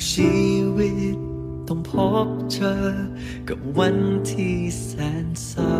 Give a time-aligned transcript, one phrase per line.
[0.00, 0.34] ื่อชี
[0.76, 1.16] วิต
[1.68, 1.92] ต้องพ
[2.26, 2.74] บเจอ
[3.48, 3.96] กับวัน
[4.30, 4.90] ที่แส
[5.24, 5.76] นเศร้า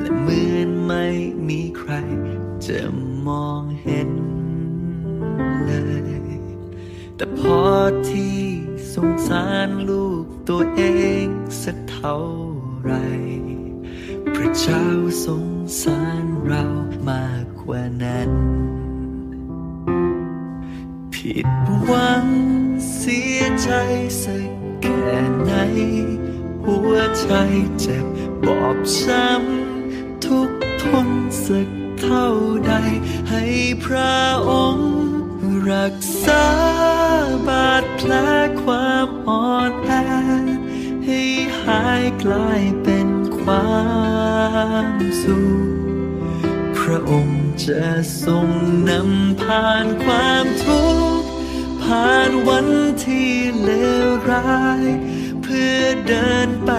[0.00, 1.06] และเหมือนไม่
[1.48, 1.92] มีใคร
[2.66, 2.80] จะ
[3.26, 4.10] มองเห็น
[5.64, 5.72] เล
[6.18, 6.40] ย
[7.16, 7.60] แต่พอ
[8.10, 8.40] ที่
[8.94, 10.82] สงสารลูกตัวเอ
[11.24, 11.26] ง
[11.62, 12.18] สักเท่า
[12.82, 12.92] ไร
[14.34, 14.84] พระเจ้า
[15.26, 15.46] สง
[15.82, 16.64] สารเรา
[17.08, 18.30] มากกว่านั้น
[21.14, 21.48] ผิด
[21.86, 22.26] หวัง
[23.04, 23.70] เสียใจ
[24.22, 24.50] สัก
[24.82, 25.14] แค่
[25.44, 25.52] ไหน
[26.64, 27.30] หัวใจ
[27.80, 28.06] เจ็บ
[28.46, 30.50] บอบช้ำทุก
[30.82, 31.08] ทน
[31.44, 31.68] สัก
[32.00, 32.28] เท่า
[32.66, 32.72] ใด
[33.30, 33.44] ให้
[33.84, 34.18] พระ
[34.50, 34.94] องค์
[35.70, 36.46] รักษา
[37.48, 38.12] บาดแผล
[38.62, 39.90] ความอ่อนแอ
[41.06, 41.22] ให้
[41.62, 43.70] หายกลายเป็นควา
[44.92, 45.70] มสุข
[46.78, 47.84] พระองค์จะ
[48.24, 48.48] ทรง
[48.88, 51.09] นำผ่านความทุกข์
[51.94, 52.68] ผ่านวัน
[53.04, 53.70] ที่เล
[54.06, 54.84] วร้าย
[55.42, 56.70] เพื่อเดินไป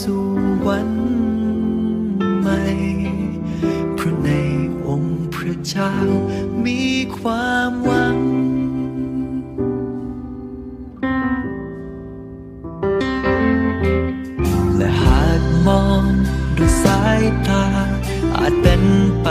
[0.00, 0.26] สู่
[0.66, 0.90] วัน
[2.40, 2.62] ใหม่
[3.94, 4.30] เพราะใน
[4.88, 5.94] องค์พระเจ้า
[6.66, 6.82] มี
[7.18, 8.18] ความหวัง
[14.76, 16.04] และหากมอง
[16.56, 17.66] ด้วยสายตา
[18.36, 18.82] อาจเป็น
[19.22, 19.28] ไป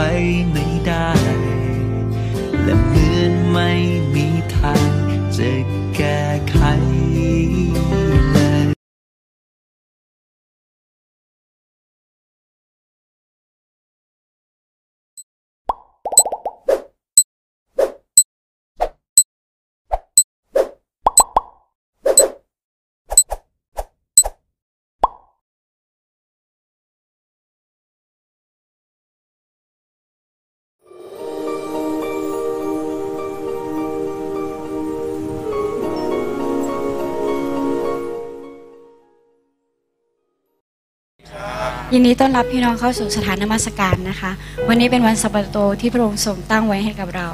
[41.94, 44.30] ยินดีต้อนรับพี่น้องเข้าสู่สถานนมัสการนะคะ
[44.68, 47.28] วันนี้เป็นวันสัปโตที่พระองค์ทรงตั้งไว้ให้กับเรา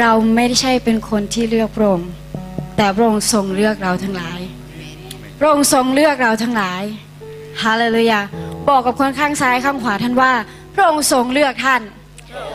[0.00, 2.08] เราไม่ได้ใช่เป็นคนที่เลือกพระองค์
[2.76, 4.40] แต่พระองค์ทรงเลือกเราทั้งหลาย
[5.38, 6.82] พระองค์ทรงเลือกเราทั้งหลาย
[7.62, 8.20] ฮาเลลูยา
[8.68, 10.32] บอกกับคนข้างซ้ายข้างขวาท่านว่า
[10.74, 11.82] พระองค์ทรงเลือกท่าน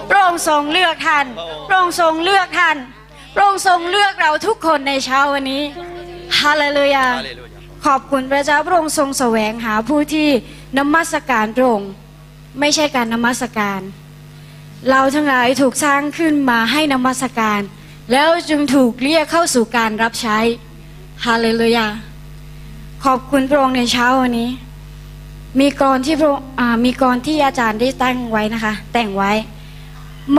[0.10, 1.26] พระองค์ทรงเลือกท่าน
[1.68, 2.78] พระองค์ทรงเลือกท่าน
[3.36, 5.64] พระองค์ทรงเลือกเราทุกคนในเช้าวันนี้
[6.40, 7.06] ฮาเลลูยา
[7.86, 10.30] ขอบคุณพระเจ้าพระองค์ทรงแสวงหาผู้ที่
[10.78, 11.92] นมัสการพระองค์
[12.60, 13.82] ไม่ใช่การนมัสการ
[14.90, 17.62] เราทั้งหลายถูกสร้างขึ้นมาให้นมัสการ
[18.12, 20.38] แล้วจึงถูกเรียกเข้าสู่การรับใช้
[21.26, 21.88] ฮาเลลูยา
[23.06, 24.52] ขอบคุณพระองค์ในเช้าวันนี้
[25.60, 26.32] มีกรที่พระ
[26.86, 29.32] มีกรที่อาจารย์ได้ตั้งไว้นะคะ แต่งไว้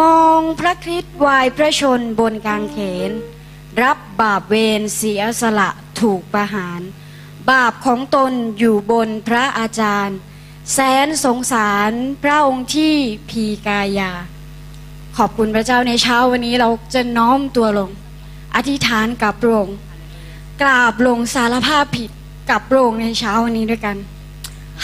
[0.01, 2.79] มองพระคริสต์วายพระชนบนกางเข
[3.09, 3.11] น
[3.83, 6.81] รับบาปเวรเสียสละถูกประหาร
[7.51, 10.19] บาปของตนอยู่บนพระอาจารย์
[10.73, 11.93] แสนสงสาร
[12.23, 12.95] พระองค์ที่
[13.29, 14.13] พีกายา
[15.17, 17.91] ขอบคุณพระเจ้าในเช้าวันนี้เราจะน้อมตัวลง
[18.57, 19.77] อธิษฐานกับพระองค์
[20.63, 22.11] กราบลงสารภาพผิด
[22.51, 23.97] กับพระองค์ในเช้าวันนี้ด้วยกัน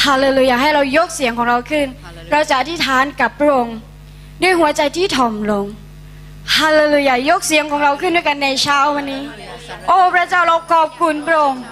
[0.02, 1.86] ฮาเลลูยาให้เรายกเสียงของเราขึ้น
[2.30, 3.76] เราจะอธิษฐานกับพระองค์
[4.42, 5.66] ด้วยหัวใจที่ถ่อมลง
[6.56, 9.22] ฮาเลลูยายกเสียงของเราขึ้นด้วยกันในเช้าวันนี้
[9.86, 11.62] โอ้พระเจ้าเราขอบคุณพระองค์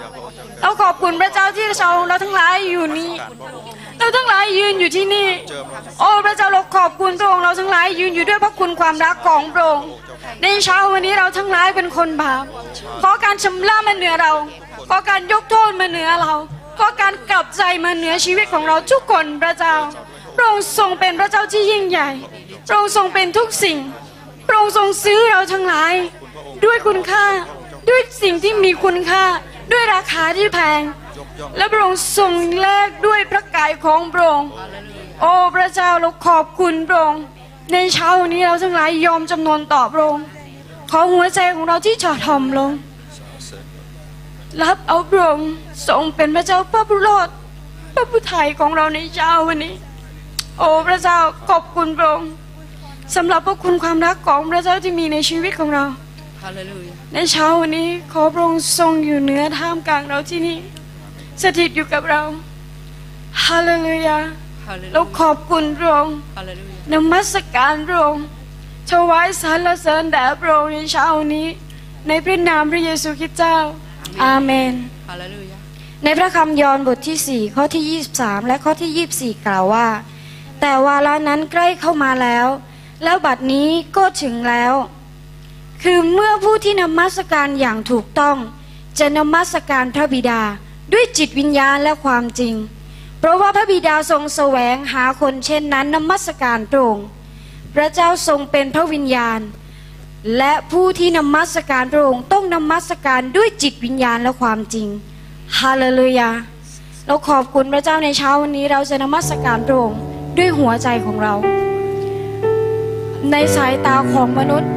[0.61, 3.11] เราขอบคุณพระเจ้าที่เราเราทั้งหลายอยู่นี่
[3.99, 5.29] เราทั้งหลายยืนอยู่ที่นี่
[5.99, 9.87] โอ้พระเจ้าเราขอบคุณพระองค์เราทั้งหลายยืนอยู่ด้วยพระคุณความรักของพระองค์
[10.41, 12.43] ในเช้าวันนี้เราทั้งหลายเป็นคนบาป
[13.01, 14.31] ขอการชำระมาเหนือเรา
[14.89, 16.33] ขอการยกโทษมาเหนือเรา
[16.79, 19.75] ขอการกลับใจมาเหนือชีวิตของเราทุกคนพระเจ้า
[20.35, 22.09] พระองค์ทรงเป็นพระเจ้าที่ยิ่งใหญ่
[22.67, 23.77] พระองค์ทรงเป็นทุกสิ่ง
[24.47, 25.93] พระองค์ทรงซื้อเราทั้งหลาย
[26.65, 27.25] ด้วยคุณค่า
[27.89, 29.23] ด้วยสิ่งที่มีคุณค่า
[29.71, 30.81] ด้วยราคาที่แพง
[31.57, 34.49] และพระองค์ทรงแลกด้วยพระกายของพระองค์
[35.21, 37.23] โอ้พระเจ้าเราขอบคุณพระองค์
[37.73, 40.25] ในเช้าวันนี้เราทั้งหลายยอมจำนนต่อพระองค์
[40.91, 42.71] ขอหัวใจของเราที่จอดทอมลง
[44.61, 45.49] รับเอาพระองค์
[45.87, 47.29] ทรงเป็นพระเจ้าพระผู้รอด
[47.93, 49.73] พระผู้ไถ่ของเราในเช้าวันนี้
[50.59, 51.17] โอ้พระเจ้า
[51.49, 52.31] ขอบคุณพระองค์
[53.15, 55.85] สำหรับพระคุณความรักของพระเจ้าที่มีในชีวิตของเรา
[57.13, 60.57] ในเช้าวันนี้ขอพระองค์ทรงอยู่เหนือท่ามกลางเราที่นี่
[61.41, 62.21] สถิตอยู่กับเรา
[63.43, 64.17] ฮาเลลูยา
[64.93, 66.15] เราขอบคุณพระองค์
[66.91, 68.25] นมัสการพระองค์
[68.91, 71.47] ถวายสรรเสริญแด่พระองค์ในเช้านี้
[72.07, 73.57] ในพระนามพระเยซูคริสต์เจ้า
[74.23, 74.73] อาเมน
[76.03, 79.87] ในพระคำยอห์นบทที่ 4 ข้อที่ 23 และข้อที่ 24 กล่าวว่า
[80.59, 82.47] แต่วาระนั้นใกล้เข้ามาแล้ว
[83.03, 84.73] แล้วบัดนี้ก็ถึงแล้ว
[85.83, 88.37] คือเมื่อผู้ที่นมัสการอย่างถูกต้อง
[88.99, 90.41] จะนมัสการพระบิดา
[90.93, 92.53] ด้วยจิตวิญญาณและความจริง
[93.19, 96.97] เพราะว่าพระบิดาทรงแสวงหาคนเช่นนั้นนมัสการพรง
[97.75, 99.39] พระเจ้าทรงเป็นพระวิญญาณ
[100.37, 104.87] และผู้ที่นมัสการพระองค์ต้องนมัสการด้วยจิตวิญญาณและความจริง
[105.59, 106.29] ฮาเลลูยา
[107.05, 109.99] เราขอบคุณพระเจ้าในเช้าวันนี้เราจะนมัสการพระองค์
[110.37, 111.33] ด้วยหัวใจของเรา
[113.31, 114.71] ในสายตาของมนุษย์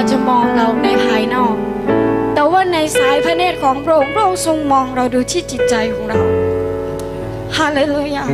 [0.00, 1.54] อาจจะมองเราในภายนอก
[2.34, 6.20] แต่ว่าในสายพระเนตรของพระองค์พระองค์ทรงมองเราดูที่จิตใจของเรา
[7.56, 8.24] ฮาเลลูยา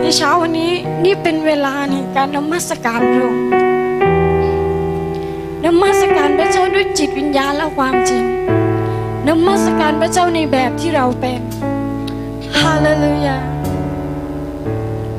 [0.00, 0.72] ในเช้าวันนี้
[1.04, 3.44] นี่เป็นเวลาในการนมัสการพระองค์
[5.64, 8.24] นมัสการพระเจ้าด้วยจิตวิญญาณและความจริง
[9.28, 11.40] นมัสการพระเจ้าในแบบที่เราเป็น
[12.58, 13.38] ฮาเลลูยา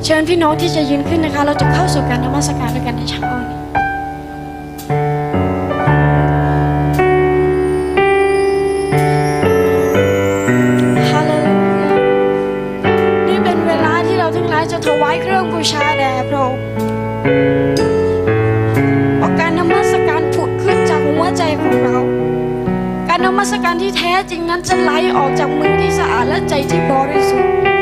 [0.04, 3.65] เชิญพี่น้องที่จะยืนขึ้นนะคะ เราจะเข้าสู่การนมัสการด้วยกันในเช้านี้
[15.02, 16.60] วายเครื่องบูชาแด่พระองค์
[19.18, 21.98] เพราะการนมัสการผุดขึ้นจากหัวใจของเรา
[23.08, 27.75] การนมัสการที่แท้จริงนั้นจะไหลออกจากมือที่สะอาดและใจที่บริสุทธิ์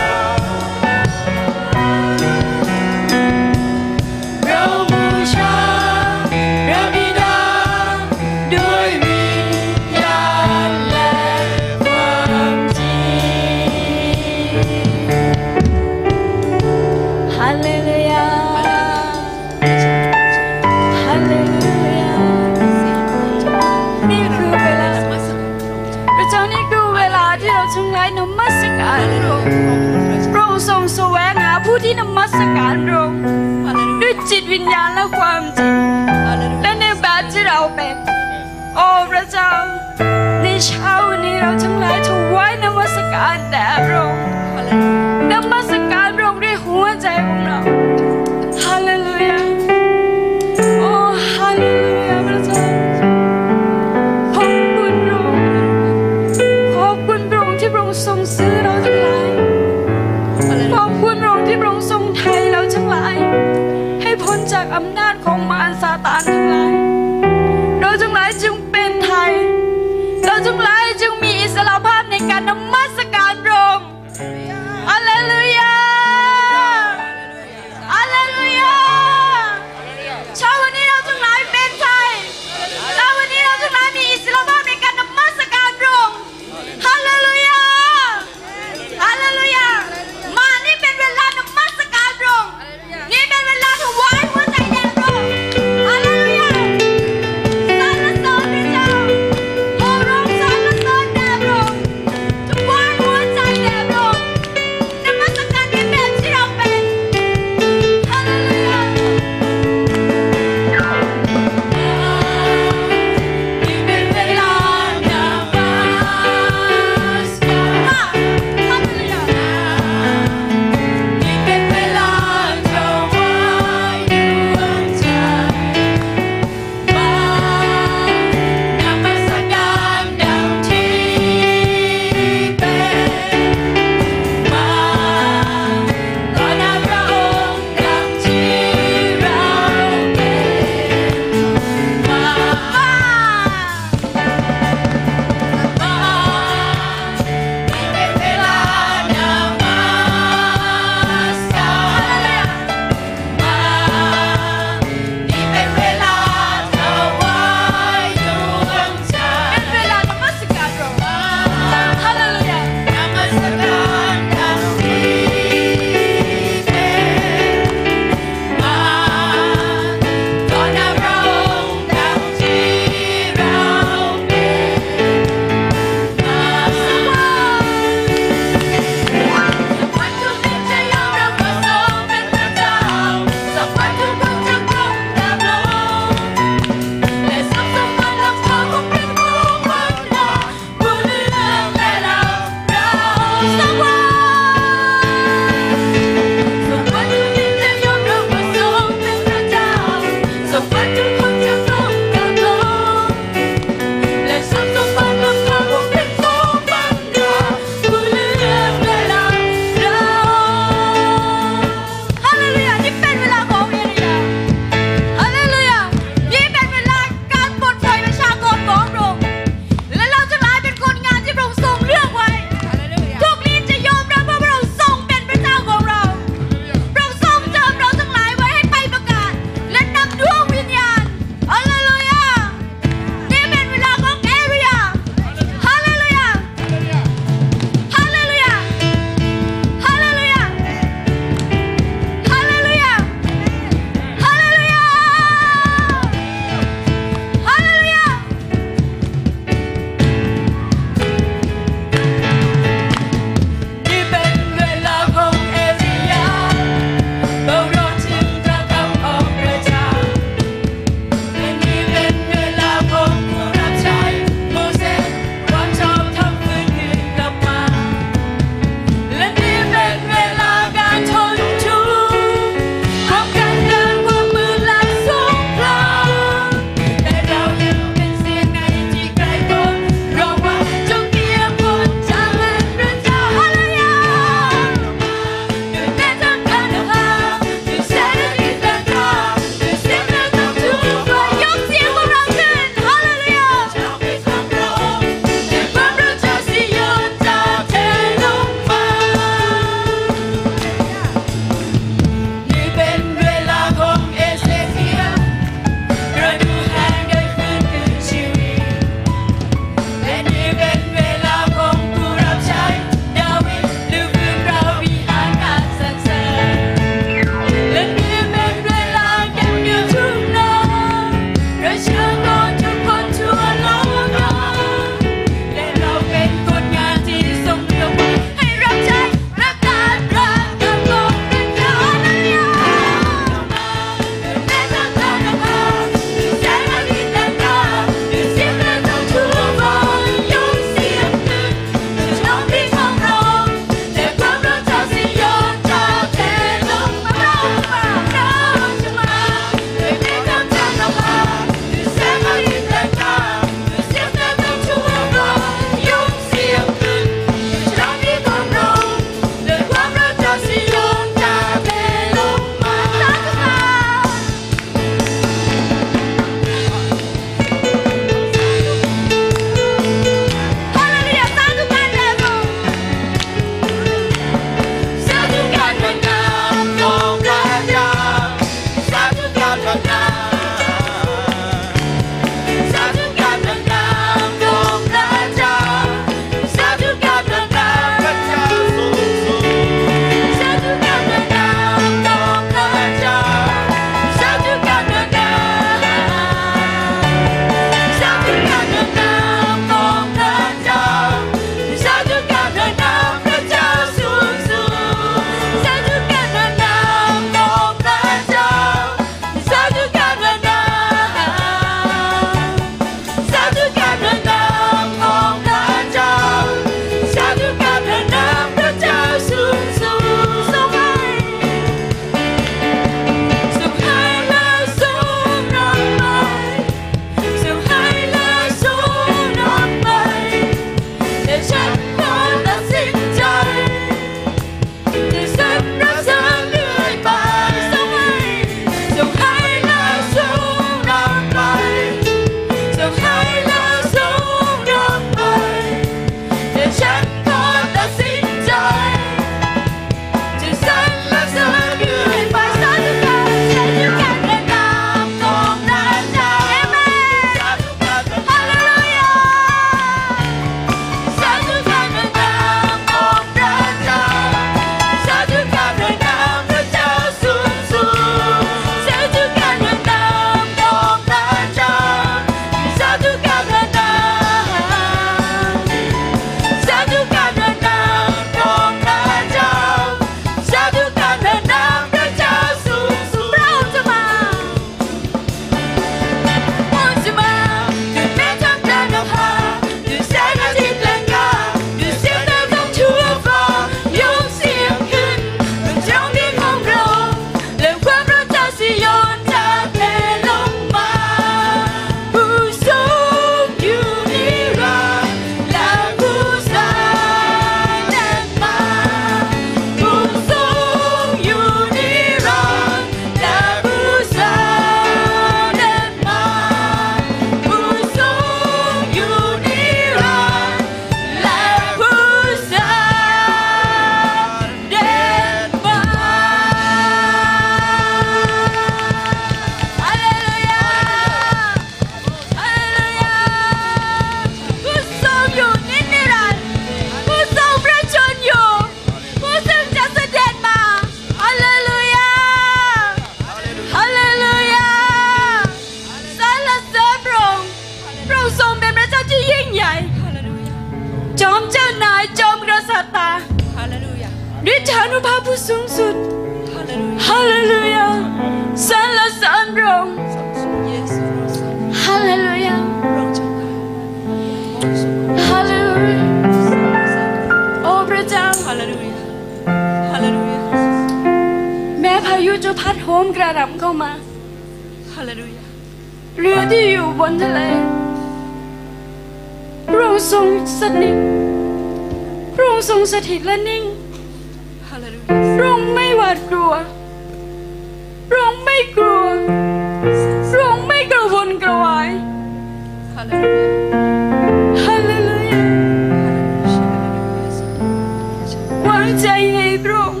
[598.84, 600.00] างใจในพระองค์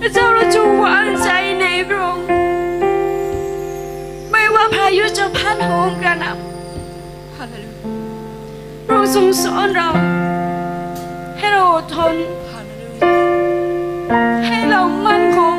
[0.00, 1.28] พระเจ้าเราจงวางใจ
[1.60, 2.26] ในพระองค์
[4.30, 6.38] ไม่ว่าพายุจะพัดโหมกระหน่ำ
[8.86, 9.88] พระองค์ทรงสอนเรา
[11.38, 12.14] ให้เราอดทน
[14.46, 15.56] ให้เรามั่นคง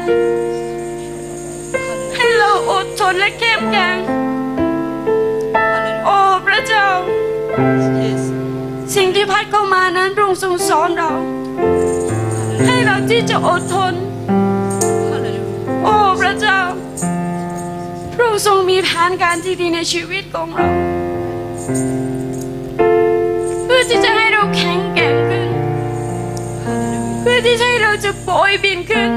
[2.15, 3.97] ให้เราอดทนและเข้มแข็ง
[6.05, 6.87] โอ้พระเจ้า
[8.95, 9.63] สิ่งที่พัดเข้า
[10.41, 11.11] ทรงสอนเรา
[12.65, 13.93] ให้เราที่จะอดทน
[15.83, 16.59] โอ้พระเจ้า
[18.13, 20.69] พระองค์ทรงมีแผนการที่ดีในชีวิตของเรา
[23.65, 25.49] เพื่อที่จะให้เราแข็งแกร่งขึ้น
[27.21, 29.11] เพื่อที่จะให้เราจะโปรยบินขึ้น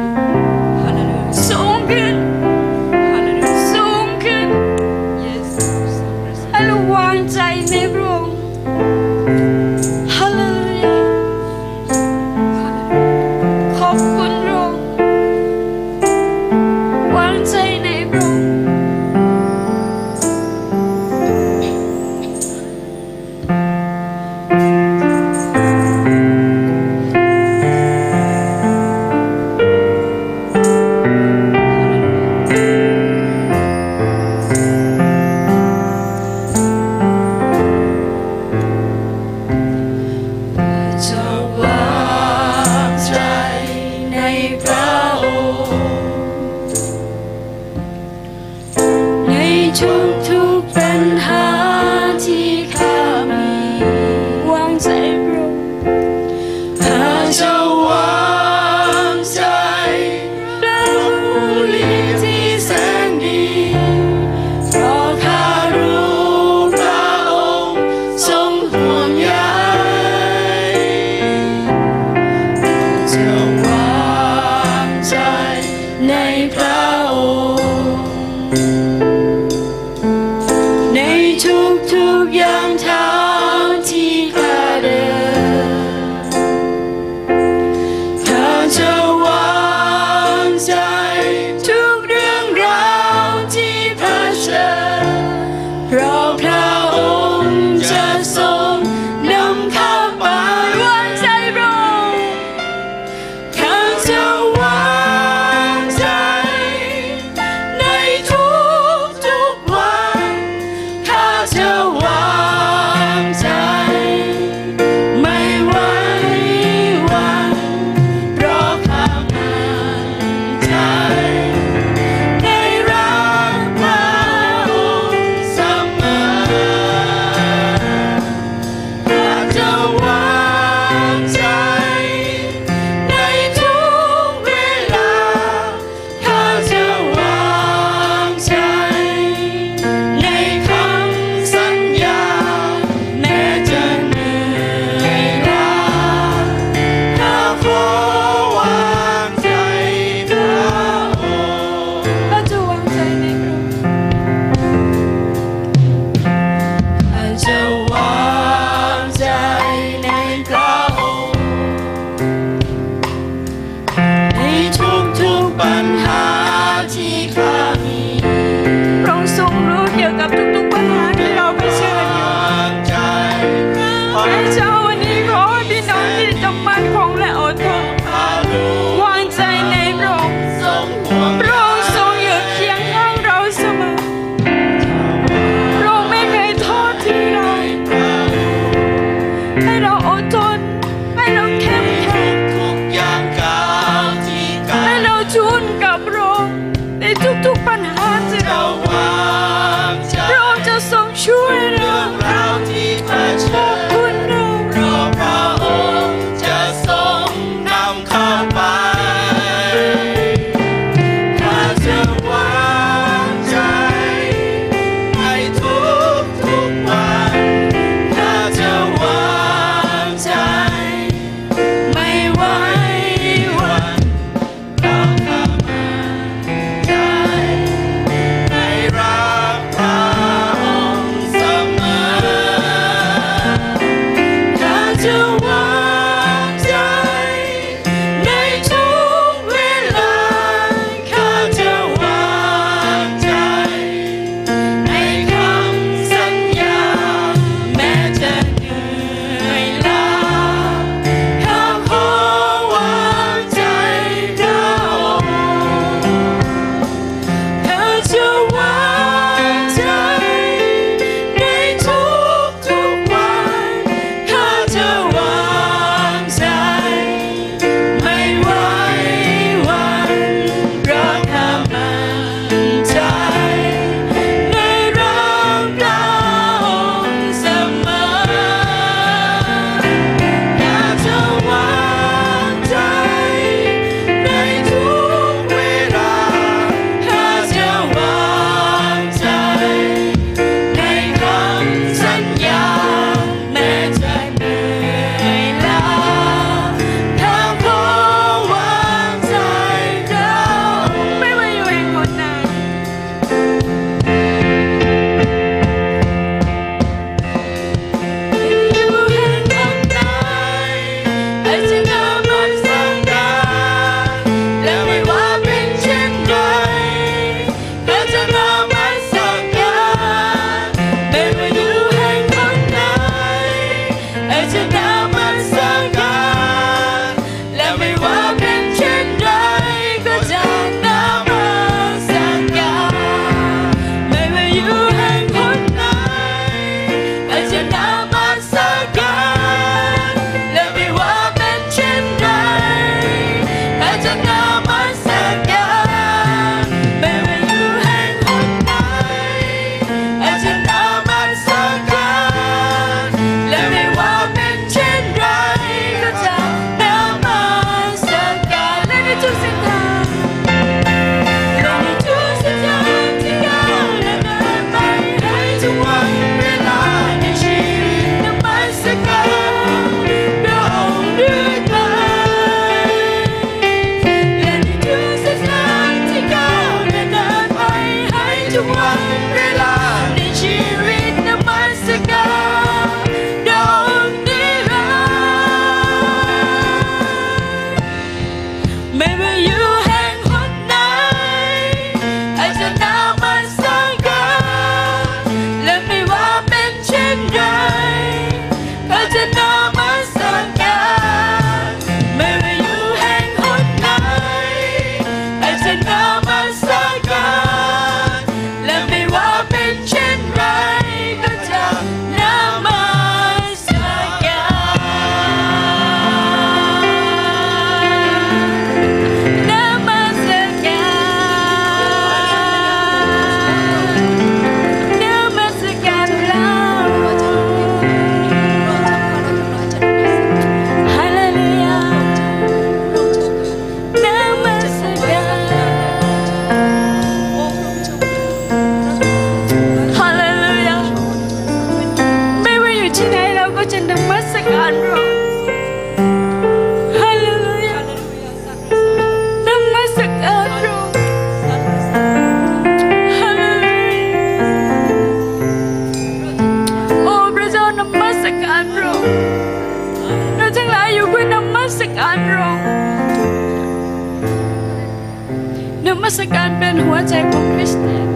[466.24, 468.08] คืการเป็นหัวใจของคริสเตียน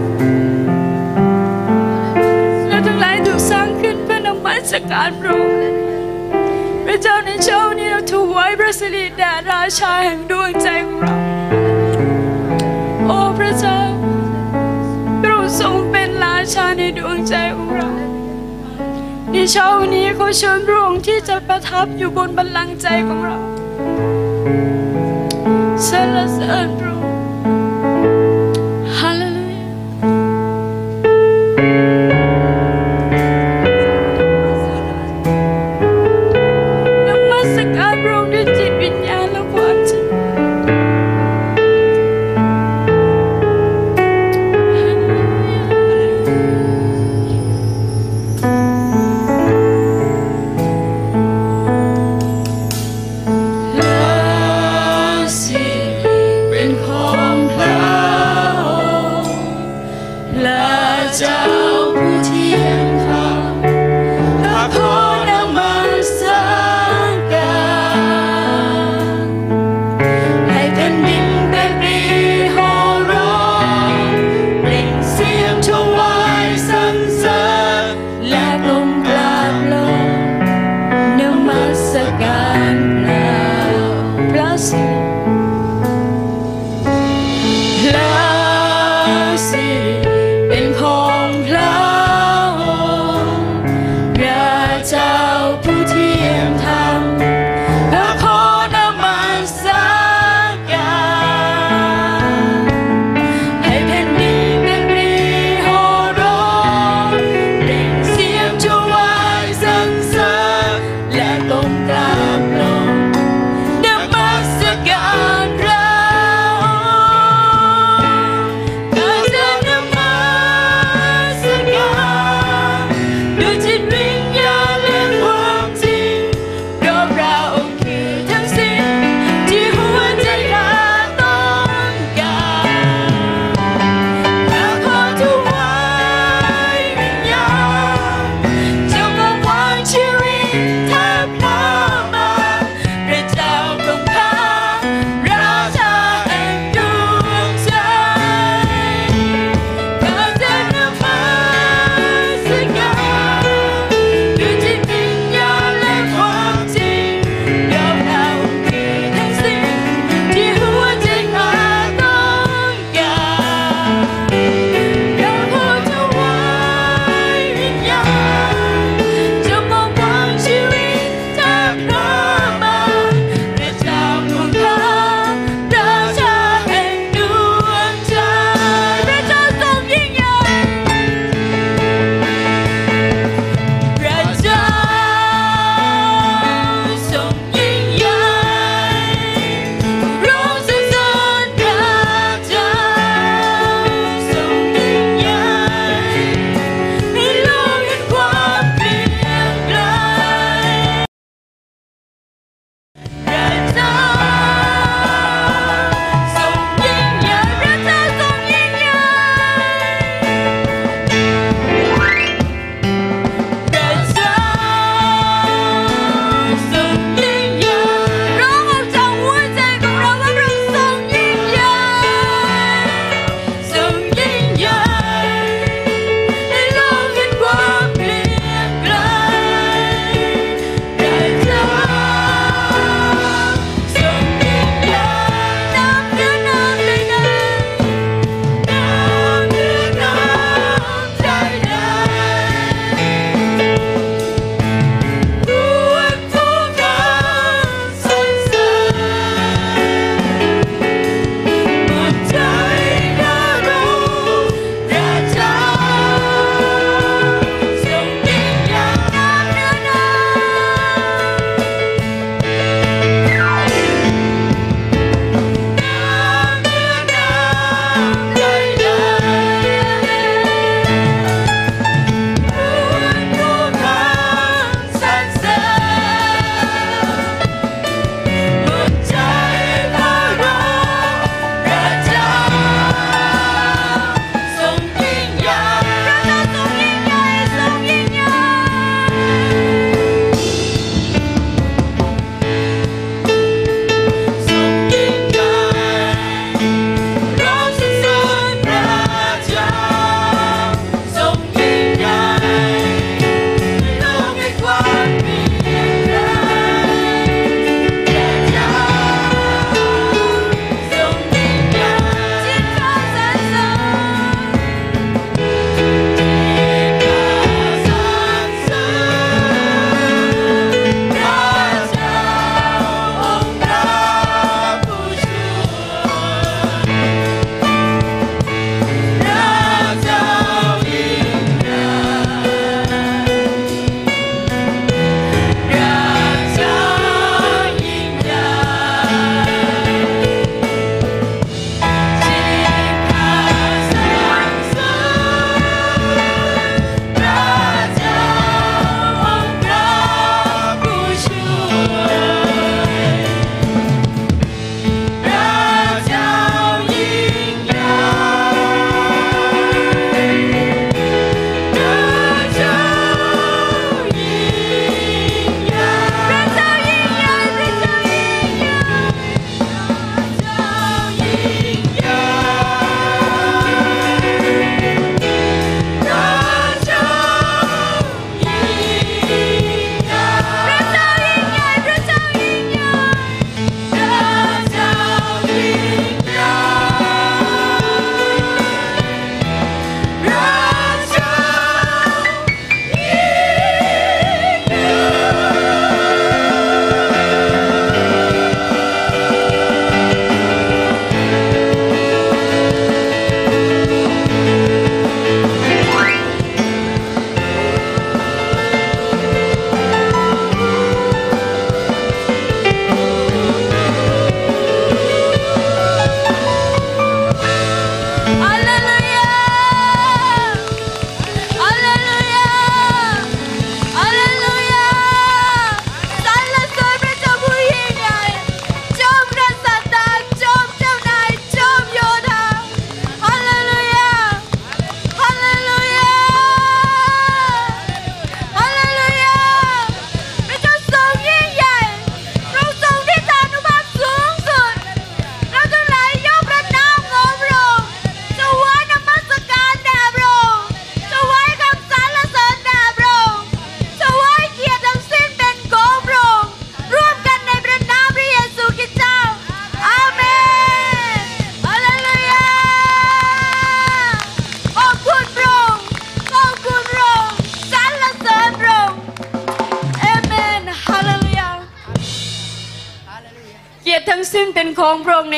[2.68, 5.60] และทั้งหลายถูกสร้างขึ้นเพื่อนมัสการพระองค์
[6.84, 11.16] พระเจ้าในเช้านี้เราถูกไว้พระสิริแด่ราชาแห่งดวงใจของเรา
[13.06, 13.78] โอ้พระเจ้า
[15.22, 17.90] พระองค์ทรงเป็นราชาในดวงใจของเรา
[19.32, 23.38] ในเช้านี้เขาเชิญพระองค์ที่จะประทับอยู่บนบัลลังก์ใจของเรา
[25.84, 26.77] เรรเสริญ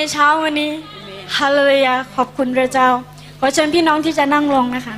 [0.01, 0.71] ในเช้าวันนี้
[1.37, 2.89] ฮาเลลูยาขอบคุณพระเจ้า
[3.41, 4.97] ขอเชิญพี่น้องที่จะนั่งลงนะคะ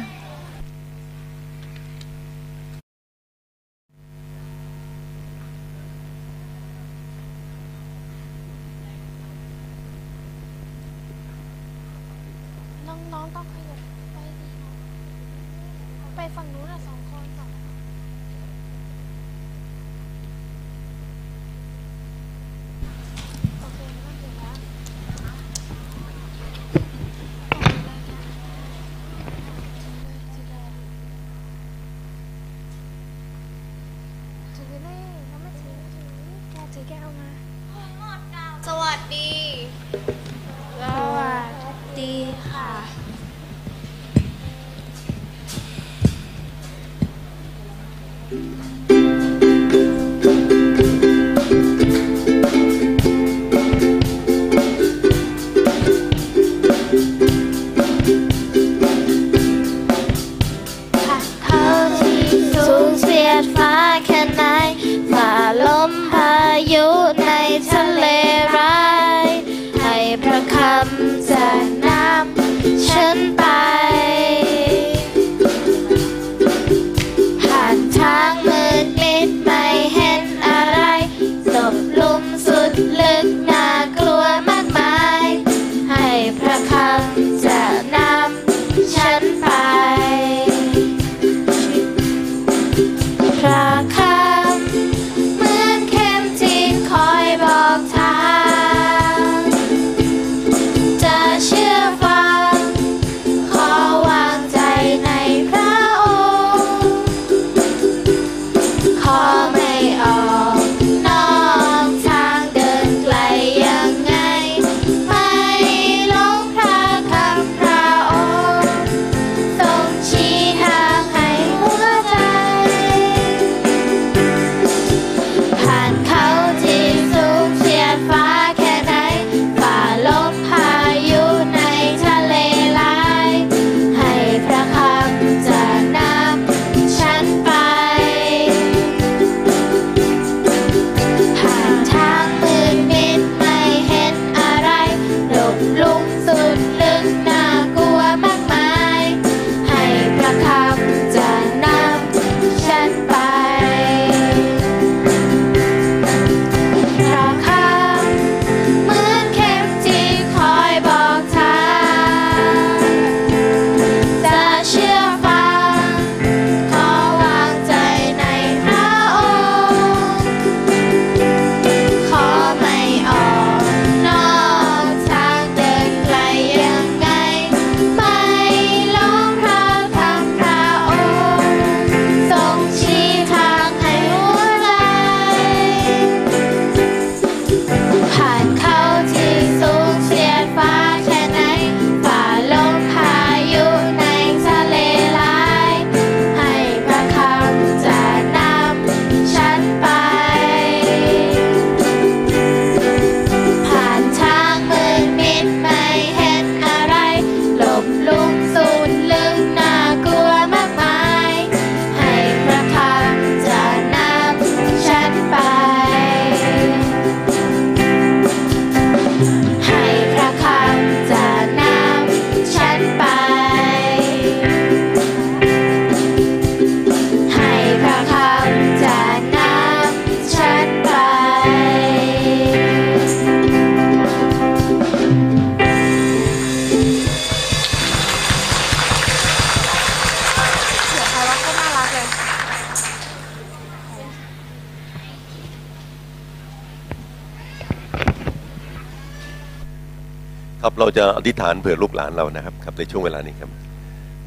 [251.27, 253.51] ธิษฐานเผื่อลูกหลานเรานะครับครับในช่วงเวลานี้ครับ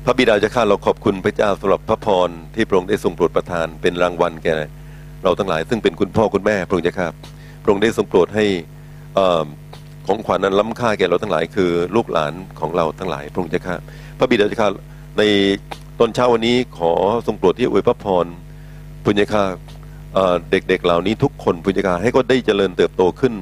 [0.06, 4.54] พระบิดาเจ้าข้าเราขอบคุณพระเจ้าสำหรับพระพรที่พระองค์ได้ทรงโปรดประทานเป็นรางวัลแก่
[5.24, 7.08] เราทั้งหลาย ซึ่งเป็นคุณพ่อคุณแม่พระองค์เจ้าข้า
[7.64, 8.46] พระองค์ได้ทรงโปรดให้
[10.08, 13.76] ของขวัญนั้นล้ำค่าแก่เราทั้งหลาย คือลูกหลานของเราทั้งหลายพระองค์เจ้าข้า
[14.20, 14.70] พระบิดาเจ้าข้า
[15.18, 15.24] ใน
[16.00, 16.92] ตอนเช้าวันนี้ขอ
[17.28, 18.26] ทรงโปรดที่อวยพระพร
[19.06, 19.44] พุญญาคา
[20.14, 23.34] เอ่อเด็กๆเหล่านี้ทุกคนพุญญาคาให้ก็ได้เจริญเติบโตขึ้น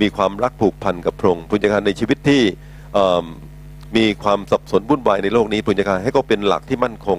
[0.00, 2.42] มีความรักผูกพันกับพระองค์พุญญาคาในชีวิตที่
[3.96, 7.18] มีความสับสนวุ่นวายในโลกนี้พุญญาคาให้เขาเป็นหลักที่มั่นคง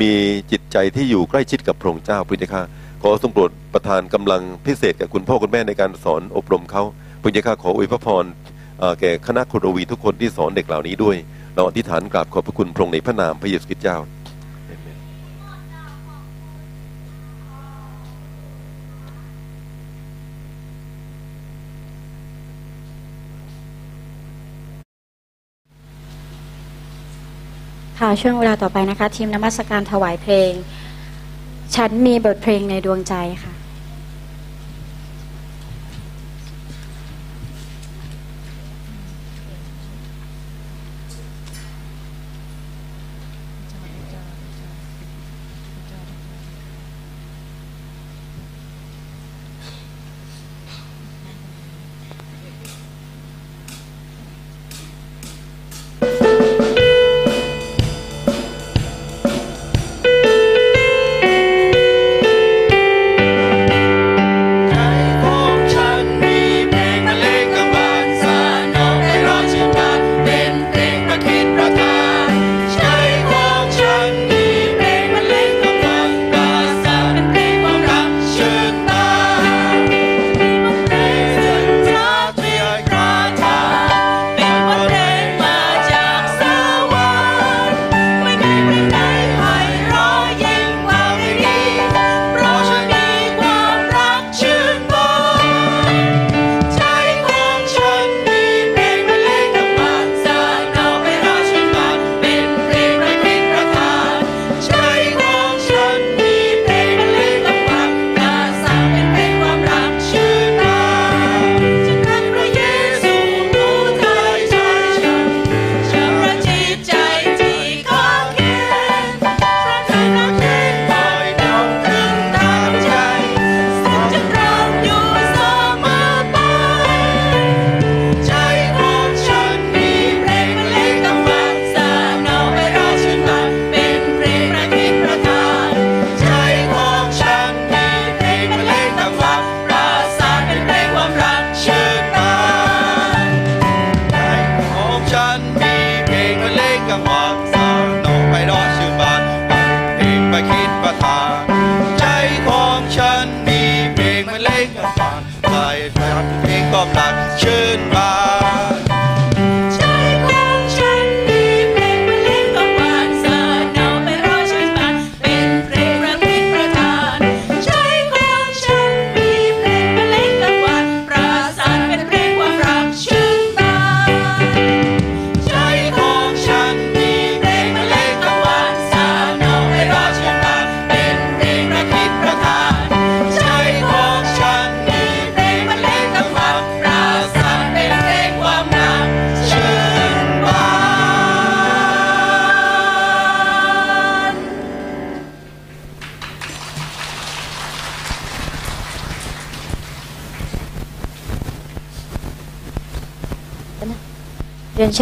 [0.00, 0.12] มี
[0.52, 2.62] จิตใจที่อยู่ใกล้ชิดกับพระองค์เจ้าพุญญาคา
[3.02, 6.82] ขอทรงโปรดประทานกำลังพิเศษกับคุณพ่อคุณแม่ในการสอนอบรมเขา
[7.22, 8.24] พระเจ้าขออวยพระพร
[9.00, 11.16] แก่คณะครูวีทุกคนที่สอนเด็กเหล่านี้ด้วย
[11.54, 13.98] เราอธิษฐานกราบขอบพระคุณพระองค์ในพระนามพระเยซูคริสต์เจ้า
[27.98, 30.52] ค่ะช่วงเวลาต่อไปนะคะ ทีมนมัสการถวายเพลง
[31.74, 33.53] ฉันมีบทเพลงในดวงใจค่ะ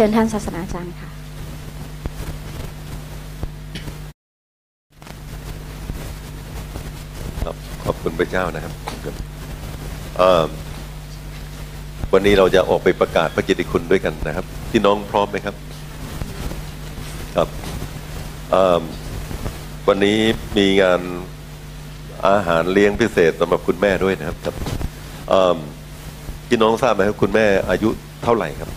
[0.03, 1.09] ชิญท่านศาสนาจารย์ค่ะ
[7.43, 8.73] ครับขอบคุณพระเจ้านะครับ
[12.13, 15.55] วันนี้เราจะออกไปประกาศพระเกียรติคุณด้วยกันนะครับ พี่น้องพร้อมไหมครับ
[17.35, 17.49] ครับ
[19.87, 20.17] วันนี้
[20.57, 21.01] มีงาน
[22.27, 24.55] อาหารเลี้ยงพิเศษสำหรับคุณแม่ด้วยนะครับ
[26.47, 27.89] พี่น้องทราบไหมครับคุณแม่อายุ
[28.23, 28.71] เท่าไหร่ครับ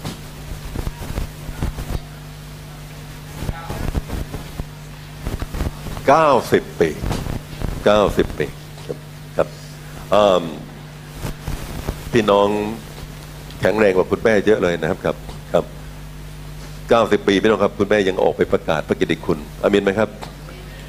[6.09, 6.91] เก้าสิบปี
[7.85, 8.47] เก้าสิบปี
[9.37, 9.49] ครับ
[12.13, 12.49] พี่น้อง
[13.61, 15.17] แข็งแรงกว่าคุณแม่เยอะเลยนะครับครับ
[15.53, 15.65] ครับ
[16.89, 20.09] เก้าสิบปีพี่น้องครับ คุณแม่ยังออกไปประกาศพระกิตติคุณอามินไหมครับ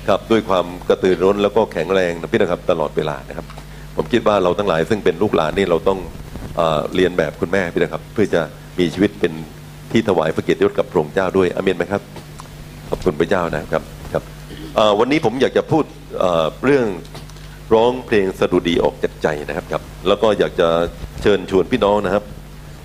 [0.08, 3.46] ครับด้วยความกระตือร้นแล้วก็แข็งแรงนะพี่นะครับตลอดเวลานะครับ
[3.96, 6.00] ผมคิดว่าเราทั้งหลาย ซึ่งเป็นลูกหลานนี่เราต้อง
[6.56, 6.62] เอ
[6.96, 8.42] เรียนแบบคุณแม่พี่นะครับ เพื่อจะ
[8.80, 9.34] มีชีวิตเป็น
[9.92, 12.02] ที่ถวายพระเกียรติยศกับพระองค์เจ้าด้วยอามินไหมครับ
[12.90, 13.84] ขอบคุณพระเจ้านะครับ
[15.00, 15.84] วันนี้ผมอยากจะพูด
[16.64, 16.88] เรื่อง
[17.74, 20.68] ร้องเพลงสดุดีออกจากใจนะครับครับ แล้วก็อยากจะ
[21.22, 22.24] เชิญชวนพี่น้องนะครับ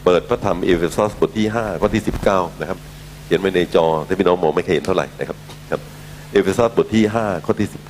[0.05, 2.78] เปิดพระธรรมเอเฟซัสบทที่5ข้อที่ 19 นะครับ
[3.24, 5.38] เขียนไว้ในจอถ้าพี่น้องมองไม่เคยเห็นเท่าไหร่นะครับ
[5.70, 5.80] ครับ
[6.32, 7.80] เอเฟซัสบทที่ 5 ข้อที่ 19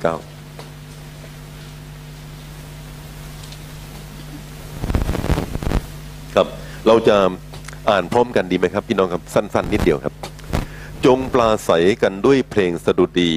[6.35, 6.47] ครับ
[6.87, 7.17] เราจะ
[7.89, 10.13] อ่านพร้อมกันดีไหมครับ พี่น้องครับสั้น ๆ นิดเดียวครับ
[11.05, 11.71] จงปลาใส
[12.03, 13.31] กันด้วยเพลงสดุดี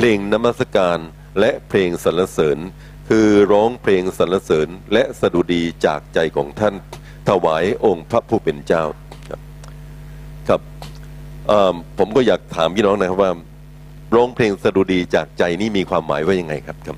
[0.00, 0.98] เพลงนมัสการ
[1.40, 2.58] และเพลงสรรเสริญ
[3.08, 6.74] คือร้องเพลงสรรเสริญและสดุดีจากใจของท่าน
[7.28, 8.84] ถวายองค์พระผู้เป็นเจ้า
[10.48, 10.60] ครับ
[11.98, 13.32] ผมก็อยากถามพี่น้องนะครับว่า
[14.14, 16.96] ร้องเพลงสดุดีจากใจนี่มีความหมายว่ายังไงครับครับ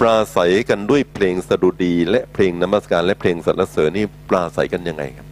[0.00, 5.28] ปราศัยกันด้วยเพลงสดุดี และเพลงนมัสการ และเพลงสรรเสริญนี่ปราศัยกันยังไงครับ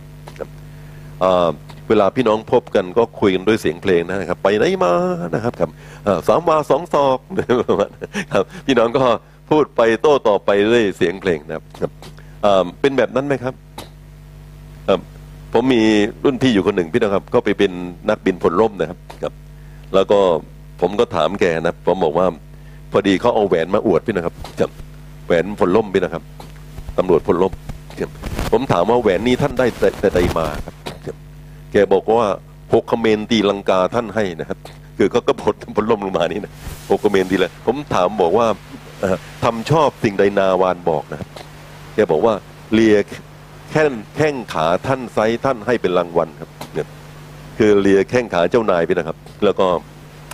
[1.92, 4.92] เวลาพี่น้องพบกันก็คุยกันด้วยเสียงเพลงนะครับ ไปไหนมา
[5.34, 5.70] นะครับครับ
[6.28, 7.90] สามวาสองศอกประ
[8.32, 9.04] ครับพี่น้องก็
[9.50, 11.90] พูดไปโต้ต่อไปด้วยเสียงเพลงนะครับครับ
[12.80, 13.54] เป็นแบบนั้นไหมครับ
[15.52, 15.82] ผมมี
[16.24, 17.72] รุ่นพี่อยู่คนหนึ่งพี่น้องครับ ก็ไปเป็น
[18.08, 19.32] นักบินพลร่มนะครับครับ
[19.94, 20.18] แล้วก็
[20.80, 22.26] ผมก็ถามแกนะผมบอกว่า
[22.92, 24.70] พอดีเขาเอาแหวนมาอวดพี่นะครับครับ
[25.26, 26.22] แหวนพลล่มพี่นะครับ
[26.98, 27.52] ตำรวจพลล่ม
[28.52, 29.66] ผมถามว่าแหวนนี้ท่านได้
[30.00, 30.74] แต่ใดมาครับ
[31.72, 32.26] แกบอกว่า
[32.74, 34.58] หกคเมนตีลังกาท่านให้นะครับ
[34.98, 36.52] คือก็ก็พลพลล่มลงมานี่นะ
[36.90, 38.46] หกคเมนตีละผมถามบอกว่า
[39.00, 41.28] เอ่อทำชอบสิ่งใดนาวานบอกนะครับ
[41.94, 42.34] แกบอกว่า
[42.72, 42.96] เลีย
[43.70, 46.88] แข้งแข้งขาท่านไซส์ท่านให้เป็นรางวัลครับเนี่ย
[47.58, 49.66] คือเลียแข้งขาเจ้านายไปนะครับ แล้วก็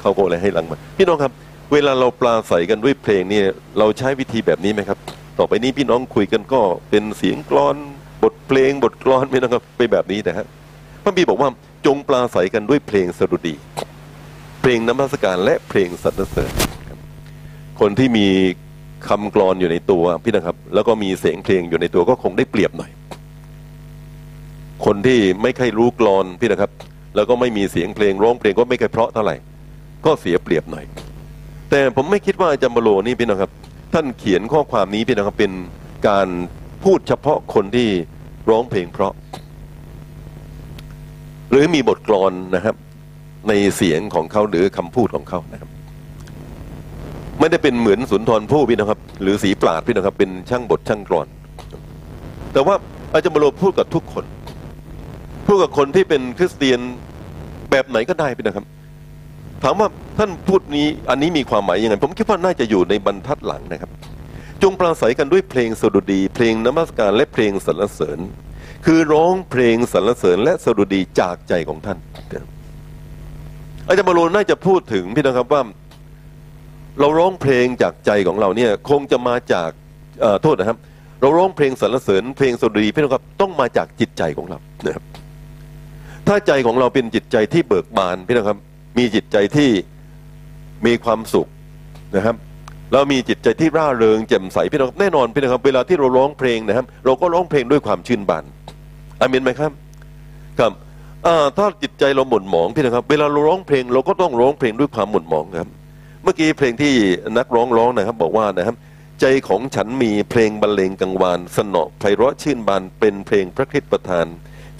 [0.00, 1.32] เขาก็เลยให้รางวัลพี่น้องครับ
[1.72, 3.44] เวลาเราปลาใสกันด้วยเพลงเนี่ย
[3.78, 4.98] เราใช้วิธีแบบนี้ไหมครับ
[5.38, 6.60] ต่อไปนี้พี่น้องคุยกันก็
[6.90, 7.76] เป็นเสียงกลอน
[8.22, 10.46] บทเพลงบทกลอนพี่น้องครับไปแบบนี้นะครับ
[11.08, 11.50] ระบีบอกว่า
[11.86, 13.54] จงปลาใสกันด้วยเพลงสดุดี
[14.60, 16.52] เพลงนมัสการและเพลงสรรเสริญ
[17.80, 18.26] คนที่มี
[19.08, 22.90] คำกลอนอยู่ในตัวพี่นะครับ แล้วก็มีเสียงเพลงอยู่ในตัวก็คงได้เปรียบหน่อย
[24.84, 26.72] คนที่ไม่เคยรู้กลอนพี่นะครับ
[27.14, 29.36] แล้วก็ไม่มีเสียงเพลงร้องเพลงก็ไม่เคยเพราะเท่าไหร่
[30.06, 30.84] ก็เสียเปรียบหน่อย
[31.70, 33.50] แต่ผมไม่คิดว่าอาจารย์บโลนี่พี่นะครับ
[33.94, 35.52] ท่านเขียนข้อความนี้พี่นะครับเป็น
[36.08, 36.28] การ
[36.84, 37.88] พูดเฉพาะคนที่
[38.50, 39.12] ร้องเพลงเพราะ
[41.50, 42.76] หรือมีบทกลอนนะครับ
[43.48, 45.70] ในเสียงของเขาหรือคำพูดของเขานะครับ
[47.40, 51.26] ไม่ได้เป็นเหมือนสุนทรภู่พี่นะครับ หรือสีปราดพี่นะครับ เป็นช่างบทช่างกลอน
[52.52, 52.74] แต่ว่า
[53.12, 54.24] อาจารย์บโลพูดกับทุกคน
[55.46, 56.80] พูดกับคนที่เป็นคริสเตียน
[57.70, 58.66] แบบไหนก็ได้พี่นะครับ
[59.62, 59.88] ถามว่า
[60.18, 63.90] ท่านพูดนี้อันนี้มีความหมายยังไงผมคิดว่าน่าจะอยู่ในบรรทัดหลังนะครับ
[64.62, 68.18] จงปราศัยกันด้วยเพลงสดุดี เพลงนมัสการและเพลงสรรเสริญ
[68.86, 71.98] คือร้องเพลงสรรเสริญและสดุดีจากใจของท่าน
[73.86, 75.62] อาจารย์บาโลน่าจะพูดถึงพี่นะครับว่า
[77.00, 79.70] เราร้องเพลงจากใจของเราเนี่ย คงจะมาจาก
[80.42, 80.78] โทษนะครับ
[81.20, 85.04] เราร้องเพลงสรรเสริญ เพลงสดุดีพี่นะครับต้องมาจากจิตใจของเรานะครับ
[86.26, 88.58] ถ้าใจของเราเป็นจิตใจที่เบิกบานพี่นะครับ
[88.98, 89.70] มีจิตใจที่
[90.86, 91.48] มีความสุข
[92.16, 92.36] นะครับ
[92.92, 98.44] เรามีจิตใจที่ร่าเริงแจ่มใสพี่น้องครับแน่นอนพี่นะครับเวลาที่เราร้องเพลงนะครับ เราก็ร้องเพลงด้วยความชื่นบาน
[99.20, 99.72] อามินไหมครับ
[100.58, 100.72] ครับ
[101.56, 105.68] ถ้าจิตใจเราหม่นหมองพี่นะครับ เวลาเราร้องเพลงเราก็ต้องร้องเพลงด้วยความหม่นหมองครับ
[106.22, 106.94] เมื่อกี้เพลงที่
[107.38, 108.76] นักร้องร้องนะครับ บอกว่านะครับ
[109.20, 114.26] ใจของฉันมีเพลงบรรเลงกังวาน สนอไพเราะชื่นบานเป็นเพลงพระคริสต์ประทาน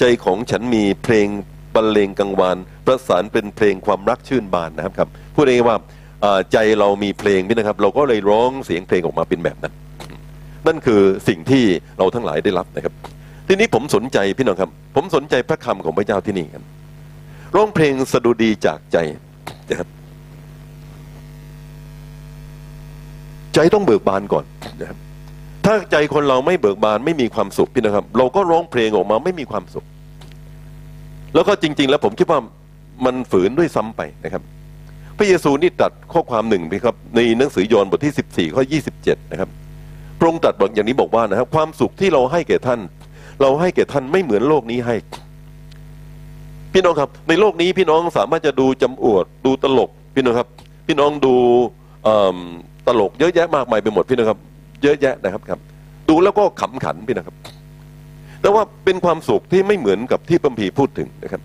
[0.01, 1.29] ใจของฉันมีเพลง
[1.75, 5.77] บรรเลงกังวาน ประสานเป็นเพลงความรักชื่นบานนะครับครับพูดง่ายๆว่า
[6.25, 9.73] อ่าใจเรามีเพลงพี่นะครับ เราก็เลยร้องเสียงเพลงออกมาเป็นแบบนั้น
[10.67, 11.65] นั่นคือสิ่งที่
[11.99, 12.95] เราทั้งหลายได้รับนะครับ
[13.49, 16.65] ทีนี้ผมสนใจพี่น้องครับ ผมสนใจพระคำของพระเจ้าที่นี่ครับ
[17.55, 18.97] ร้องเพลงสดุดีจากใจ
[19.71, 19.89] นะครับ
[23.55, 24.45] ใจต้องเบิกบานก่อน
[24.81, 24.99] นะครับ
[25.65, 29.85] ถ้าใจคนเราไม่เบิกบานไม่มีความสุขพี่นะครับ เราก็ร้องเพลงออกมาไม่มีความสุข
[31.35, 32.41] แล้วก็จริง ๆ แล้วผมคิดว่า
[33.05, 34.43] มันฝืนด้วยซ้ำไปนะครับ
[35.17, 38.63] พระเยซูนี่ตัดข้อความหนึ่งพี่ครับ ในหนังสือยอห์นบทที่ 14 ข้อ
[38.99, 39.51] 27 นะครับ
[40.19, 42.81] พระองค์ตรัสบอกอย่างนี้บอกว่านะครับความสุขที่เราให้แก่ท่าน
[43.41, 44.95] เราให้แก่ท่านไม่เหมือนโลกนี้ให้
[46.73, 50.49] พี่น้องครับ ในโลกนี้พี่น้องสามารถจะดูจำอวดดูตลกพี่น้องครับ
[50.87, 51.35] พี่น้องดู
[52.87, 54.39] ตลกเยอะแยะมากมายไปหมดพี่น้องครับ
[54.83, 55.61] เยอะแยะนะครับครับ
[56.09, 57.37] ดูแล้วก็ขำขันพี่นะครับ
[58.41, 61.43] แต่ว่าเป็นความสุขที่ไม่เหมือนกับที่ปัมพีพูดถึงนะครับ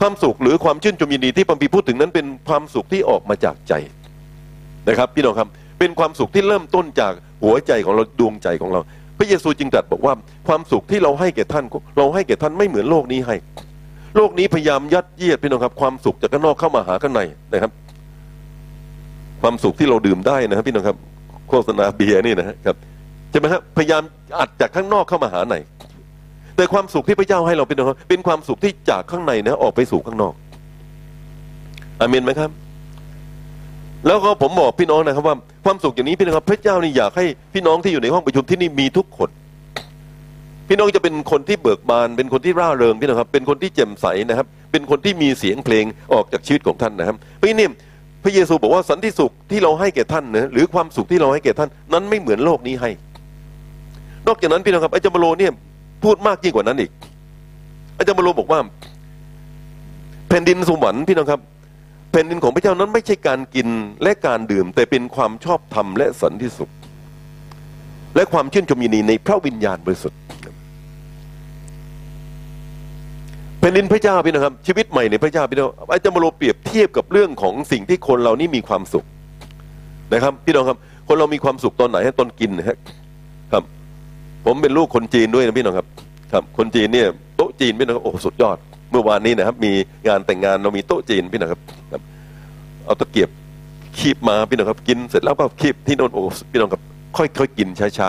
[0.00, 3.72] ความสุขหรือความชื่นชมยินดีที่ปัมพีพูดถึงนั้นเป็นความสุขที่ออกมาจากใจ
[4.88, 5.48] นะครับ พี่น้องครับ
[5.78, 8.80] เป็นความสุขที่เริ่มต้นจากหัวใจของเราดวงใจของเรา
[9.22, 10.14] ระเยซูจึงตรัสบอกว่า
[10.48, 11.64] ความสุขที่เราให้แก่ท่าน
[11.98, 13.36] เราให้แก่ท่านไม่เหมือนโลกนี้ให้
[14.16, 17.20] โลกนี้พยายามยัดเยียดพี่น้องครับ ความสุขจากข้างนอกเข้ามาหาข้างใน
[17.52, 17.72] นะครับ
[19.42, 20.96] ความสุขที่เราดื่มได้นะครับ พี่น้องครับ
[21.48, 22.76] โฆษณาเบียร์นี่นะครับ
[23.30, 24.02] ใช่ไหมครับพยายาม
[24.38, 25.54] อัดจากข้างนอกเข้ามาหาใน
[26.56, 30.34] แต่ความสุขที่พระเจ้าให้เราเป็นรับเป็นความสุขที่จากข้างในนะ ออกไปสู่ข้างนอก
[32.00, 32.50] อาเมนไหมครับ
[34.06, 37.24] แล้วก็ผมบอกพี่น้องนะครับว่าความสุขอย่างนี้พี่น้องครับพระเจ้านี่อยากให้
[37.54, 39.30] พี่น้องที่อยู่ในห้องประชุมที่นี่มีทุกคน
[40.68, 47.68] พี่น้องจะเป็นคนที่เบิกบาน เป็นคนที่ร่าเริงพี่น้องครับ เป็นคนที่แจ่มใสนะครับ เป็นคนที่มีเสียงเพลงออกจากชีวิตของท่านนะครับเพราะนี่
[48.24, 52.90] พระเยซูบอกว่าสันติสุขที่เราให้แก่ท่านนะหรือความสุขที่เราให้แก่ท่าน นั้นไม่เหมือนโลกนี้ให้
[54.26, 55.52] นอกจากนั้นพี่น้องครับอาจารย์บโลเนี่ย
[56.04, 56.90] พูดมากยิ่งกว่านั้นอีก
[57.98, 58.60] อาจารย์บรมบอกว่า
[60.28, 61.40] แผ่นดินสวรรค์พี่น้องครับ
[62.12, 63.68] แผ่นดินของพระเจ้านั้นไม่ใช่การกิน
[64.02, 66.72] และการดื่ม แต่เป็นความชอบธรรมและสันติสุข
[68.16, 70.20] และความชื่นชมยินดีในพระวิญญาณบริสุทธิ์
[73.60, 79.04] แผ่นดินพระเจ้าพี่นะครับ ชีวิตใหม่ในพระเจ้าพี่น้องอาจารย์บเปรียบเทียบกับเรื่องของสิ่งที่คนเรานี่มีความสุข
[80.12, 82.66] นะครับ พี่น้องครับ คนเรามีความสุขตอนไหนให้ตอนกินนะ
[83.52, 83.62] ครับ
[84.46, 85.86] ผมเป็นลูกคนจีนด้วยนะพี่น้องครับ
[86.32, 88.58] ครับ คนจีนเนี่ยโต๊ะจีนพี่น้องครับโอ้สุดยอด
[88.92, 89.72] เมื่อวานนี้นะครับ มี
[90.08, 91.60] งานแต่งงานเรามีโต๊ะจีนพี่น้องครับ
[92.86, 93.30] เอาตะเกียบ
[93.98, 96.82] คีบมาพี่น้องครับ กินเสร็จแล้วก็คีบที่โน่นโอ้พี่น้องครับ
[97.16, 97.68] ค่อยๆกิน
[97.98, 98.08] ช้า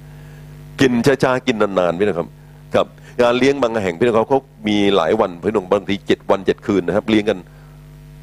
[0.00, 2.28] ๆกินช้าๆกินนานๆพี่น้องครับ
[2.74, 2.86] ครับ
[3.20, 7.38] งานเลี้ยงบางแห่งพี่น้องครับเขามีหลายวันพี่น้องบางทีเจ็ดวันเจ็ดคืนนะครับ เลี้ยงกัน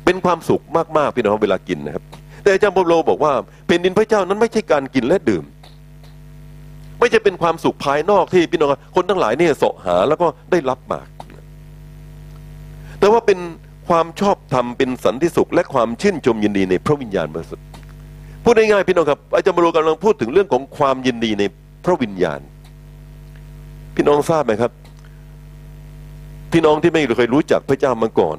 [0.05, 0.61] เป็นความสุข
[0.97, 2.03] มากๆพี่น้องครับเวลากินนะครับ
[2.41, 3.31] แต่อาจารย์ปโลบอกว่า
[3.67, 5.43] เป็นดินพระเจ้านั้นไม่ใช่การกินและดื่ม
[6.99, 10.99] ไม่ใช่เป็นความสุขภายนอกที่พี่น้องคนทั้งหลายเนี่ยเสาะหาแล้วก็ได้รับมา
[12.99, 13.39] แต่ว่าเป็น
[13.87, 17.65] ความชอบธรรมเป็นสันติสุข และความชื่นชมยินดีในพระวิญญาณบริสุทธิ์
[18.43, 21.43] พูดง่ายๆพี่น้องครับอาจารย์มโรกำลังพูดถึงเรื่องของความยินดีใน
[21.85, 22.39] พระวิญญาณ
[23.95, 24.71] พี่น้องทราบไหมครับ
[26.51, 28.37] พี่น้องที่ไม่เคยรู้จักพระเจ้ามาก่อน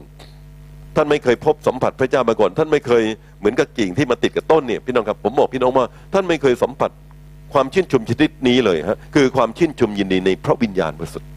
[0.96, 3.02] ท่านไม่เคยพบสัมผัสพระเจ้ามาก่อน ท่านไม่เคย
[3.38, 6.90] เหมือนกับกิ่งที่มาติดกับต้นเนี่ยพี่น้องครับผมบอกพี่น้องว่า ท่านไม่เคยสัมผัส
[7.52, 11.30] ความชื่นชมชนิดนี้เลยฮะคือความชื่นชมยินดีในพระวิญญาณบริสุทธิ์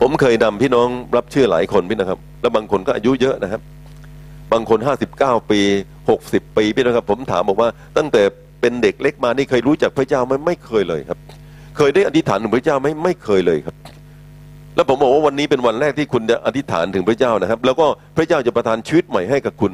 [0.00, 3.60] ผมเคยนำพี่น้องรับเชื่อหลายคนพี่นะครับ แล้วบางคนก็อายุเยอะนะครับ
[4.52, 5.60] บางคนห้าสิบเก้าปี
[6.10, 8.22] หกสิบปีพี่นะครับ ผมถามบอกว่า ตั้งแต่
[8.60, 11.18] เป็นเด็กเล็กมานี่เคยรู้จักพระเจ้าไหมไม่เคยเลยครับ
[11.76, 13.76] เคยได้อธิษฐานถึงพระเจ้าไหมไม่เคยเลยครับ
[14.76, 17.86] แล้วผมบอกว่าวันนี้เป็นวันแรกที่คุณจะอธิษฐานถึงพระเจ้านะครับ แล้วก็
[18.16, 19.72] พระเจ้าจะประทานชีวิตใหม่ให้กับคุณ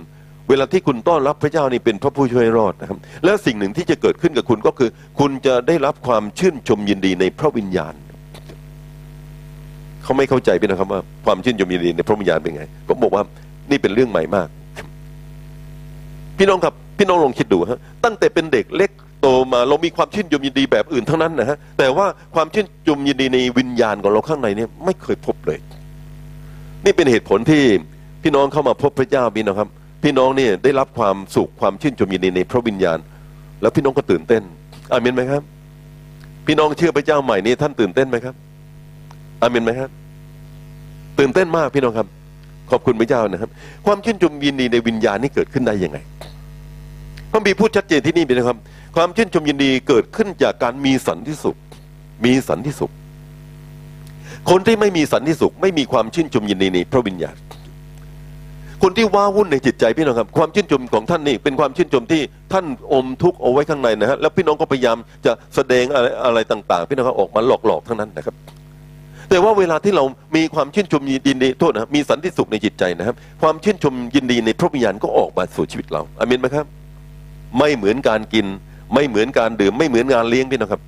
[0.49, 7.95] เวลาที่คุณต้อนรับพระเจ้านี่เป็นพระผู้ช่วยรอดนะครับ และสิ่งหนึ่งที่จะเกิดขึ้นกับคุณก็คือ คุณจะได้รับความชื่นชมยินดีในพระวิญญาณ
[10.07, 13.23] เขาไม่เข้าใจพี่นะครับว่าความชื่นชมยินดีในพระวิญญาณเป็นไง ผมบอกว่า
[13.71, 14.49] นี่เป็นเรื่องใหม่มาก
[16.39, 18.91] พี่น้องครับ พี่น้องลองคิดดูฮะตั้งแต่เป็นเด็กเล็ก
[19.21, 25.59] โตมาเรามีความชื่นชมยินดีแบบอื่นทั้งนั้นนะฮะแต่ว่าความชื่นชมยินดีในวิญญาณของเราข้างในเนี่ยไม่เคยพบเลย
[26.85, 27.63] นี่เป็นเหตุผลที่
[28.23, 29.71] พี่น้องเข้ามาพบพระเจ้าพี่น้องครับ
[30.03, 32.99] พี่น้องเนี่ยได้รับความสุขความชื่นชมยินดีในพระวิญญาณ
[33.61, 34.43] แล้วพี่น้องก็ตื่นเต้น
[34.93, 35.43] อาเมนไหมครับ
[36.47, 38.35] พี่น้องเชื่อพระเจ้าใหม่นี้ท่านตื่นเต้นไหมครับ
[39.41, 39.91] อาเมนไหมครับ
[41.19, 42.07] ตื่นเต้นมากพี่น้องครับ
[42.71, 43.51] ขอบคุณพระเจ้านะครับ
[43.87, 45.99] ความชื่นชมยินดีในวิญญาณนี่เกิดขึ้นได้ยังไง
[47.31, 48.59] พระบีพูดชัดเจนที่นี่เป็นนะครับ
[48.97, 51.57] ความชื่นชมยินดีเกิดขึ้นจากการมีสันติสุข
[52.25, 52.93] มีสันติสุข
[54.51, 57.37] คนที่ไม่มีสันติสุข ไม่มีความชื่นชมยินดีในพระวิญญาณ
[58.83, 62.23] คนที่ว้าวุ่นในจิตใจพี่น้องครับ ความชื่นชมของท่านนี่เป็นความชื่นชมที่
[62.53, 68.35] ท่านอมทุกข์เอาไว้ข้างในนะฮะแล้วพี่น้องก็พยายามจะแสดงอะไรอะไรต่าง ๆ พี่น้องครับออกมาหลอกๆทั้งนั้นนะครับ
[69.29, 70.05] แต่ว่าเวลาที่เรา
[70.37, 76.67] มีความชื่นชมยินดีโทษนะครับมีสันติสุขในจิตใจนะครับ ความชื่นชมยินดีในพระวิญญาณก็ออกมาสู่ชีวิตเราอามินไหมครับ
[77.59, 78.47] ไม่เหมือนการกิน
[78.95, 80.81] ไม่เหมือนการดื่ม ไม่เหมือนงานเลี้ยงพี่นะครับ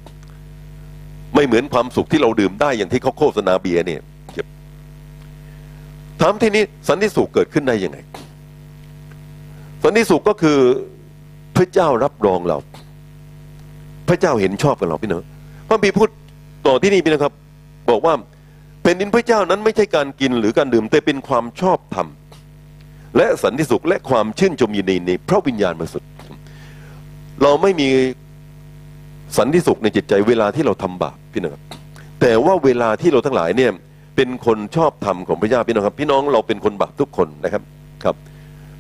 [1.34, 4.00] ไม่เหมือนความสุขที่เราดื่มได้อย่างที่เขาโฆษณาเบียร์เนี่ย
[6.20, 7.98] ถามที่นี้สันติสุขเกิดขึ้นได้ยังไง
[9.84, 10.58] สันติสุขก็คือ
[11.56, 12.58] พระเจ้ารับรองเรา
[14.08, 15.22] พระเจ้าเห็นชอบกับเราพี่น้อง
[15.68, 16.08] พระบีพูด
[16.66, 17.32] ต่อที่นี่พี่นะครับ
[17.90, 18.14] บอกว่า
[18.82, 22.06] แผ่นดินพระเจ้านั้นไม่ใช่การกินหรือการดื่มแต่เป็นความชอบธรรม
[23.16, 26.10] และสันติสุขและความชื่นชมยินดีในพระวิญญาณบริสุทธิ์
[27.42, 27.88] เราไม่มี
[29.38, 31.62] สันติสุขในจิตใจเวลาที่เราทำบาปพี่น้องครับ
[32.20, 33.70] แต่ว่าเวลาที่เราทั้งหลายเนี่ย
[34.16, 37.62] เป็นคนชอบธรรมของพระเจ้าพี่น้องครับ พี่น้องเราเป็นคนบาปทุกคนนะครับ
[38.04, 38.16] ครับ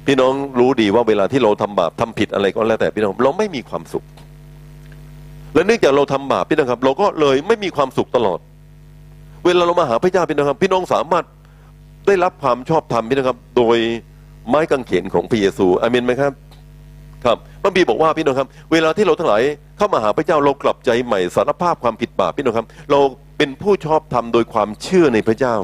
[0.06, 4.04] พี่น้องรู้ดีว่าเวลาที่เราทำบาปทำผิดอะไรก็แล้วแต่พี่น้องเราไม่มีความสุข
[5.54, 8.38] และเนื่องจากเราทำบาปพี่น้องครับ เราก็เลยไม่มีความสุขตลอด
[9.44, 11.24] เวลาเรามาหาพระเจ้าพี่น้องครับ พี่น้องสามารถ
[12.06, 13.78] ได้รับความชอบธรรมพี่น้องครับ โดย
[14.48, 16.32] ไม้กางเขนของพระเยซูอาเมนไหมครับ
[17.24, 19.42] ครับพระบีบอกว่าพี่น้องครับ เวลาที่เราทั้งหลาย
[19.78, 23.00] เข้ามาหาพระเจ้าเรากลับใจใหม่สารภาพความผิดบาปพี่น้องครับ เรา
[23.38, 25.54] เป็นผู้ชอบธรรมโดยความเชื่อในพระเจ้า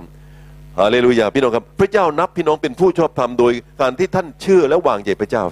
[0.78, 5.44] ฮาเลลูยาพี่น้องครับพระเจ้านับพี่น้องเป็นผู้ชอบธรรมโดยการที่ท่านเชื่อและวางใจพระเจ้า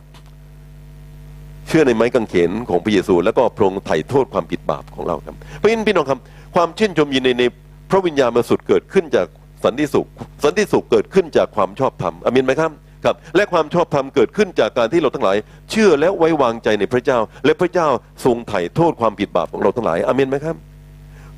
[1.69, 6.19] เชื่อในไม้กางเขนของพระเยซู แล้วก็พระองค์ไถ่โทษความผิดบาปของเราครับเพราะฉะนั้นพี่น้องครับ
[6.55, 7.45] ความชื่นชมยินในใน
[7.93, 9.27] พระวิญญาณบริสุทธิ์เกิดขึ้นจาก
[9.65, 10.09] สันติสุข
[10.45, 12.71] สันติสุขเกิดขึ้นจากความชอบธรรมอามินไหมครับ
[13.05, 15.37] ครับ และความชอบธรรมเกิดขึ้นจากการที่เราทั้งหลาย
[15.71, 17.89] เชื่อและไว้วางใจในพระเจ้า และพระเจ้า
[18.25, 20.57] ทรงไถ่โทษความผิดบาปของเราทั้งหลายอามินไหมครับ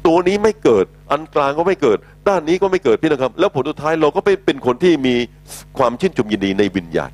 [0.07, 1.99] ตัวนี้ไม่เกิดอันกลางก็ไม่เกิด
[2.29, 5.15] ด้านนี้ก็ไม่เกิดพี่นะครับ แล้วผลสุดท้ายเราก็เป็นเป็นคนที่มี
[5.79, 7.11] ความชื่นชมยินดีในวิญญาณ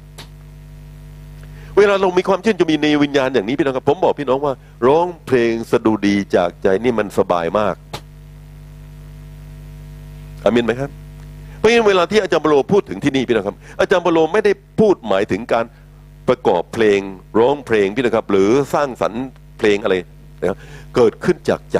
[1.74, 4.54] เวเวลาเรามีความชื่นชมยินดีในวิญญาณอย่างนี้พี่น้องครับผมบอกพี่น้องว่า
[4.86, 7.74] ร้องเพลงสดุดีจากใจนี่มันสบายมาก
[10.44, 10.90] อามินไหมครับ
[11.58, 15.64] เพราะฉะนั้นเวลาที่อาจารย์บโลพูดถึงที่นี่พี่น้องครับ อาจารย์บโลไม่ได้พูดหมายถึงการ
[16.28, 17.00] ประกอบเพลง
[17.38, 19.24] ร้องเพลงพี่น้องครับ หรือสร้างสรรค์
[19.58, 19.94] เพลงอะไร
[20.40, 20.58] นะครับ
[20.96, 21.78] เกิดขึ้นจากใจ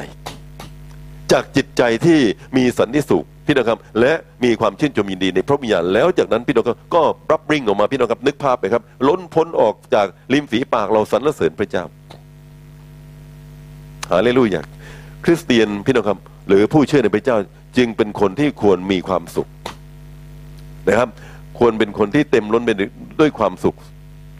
[1.32, 2.18] จากจิตใจที่
[2.56, 4.12] มีสันติสุขพี่น้องครับ และ
[4.44, 7.02] มีความชื่นชมยินดีในพระวิญญาณแล้วจากนั้นพี่น้องครับก็
[7.32, 11.84] รับริ่งออกมาพี่น้องครับนึกภาพไปครับ ล้นพ้นออกจากริมฝีปากเราสรรเสริญพระเจ้า
[14.10, 14.62] ฮาเลลูยา
[15.24, 17.36] คริสเตียนพี่น้องครับ หรือผู้เชื่อในพระเจ้า
[17.76, 19.48] จึงเป็นคนที่ควรมีความสุข
[20.88, 21.08] นะครับ
[21.58, 22.70] ควรเป็นคนที่เต็มล้นไป
[23.20, 23.76] ด้วยความสุข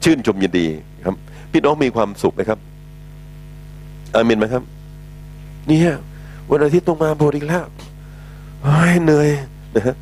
[0.04, 0.66] ชื่นชมยินดี
[1.04, 1.14] ครับ
[1.52, 2.58] พี่น้องมีความสุขไหมครับ
[4.14, 4.62] อามินไหมครับ
[5.68, 5.92] เนี่ย
[6.50, 7.64] วันอาทิตย์ต้องมาโบสถ์อีกแล้ว
[8.66, 9.28] อ้ยเหนื่อย
[9.74, 9.96] นะฮะ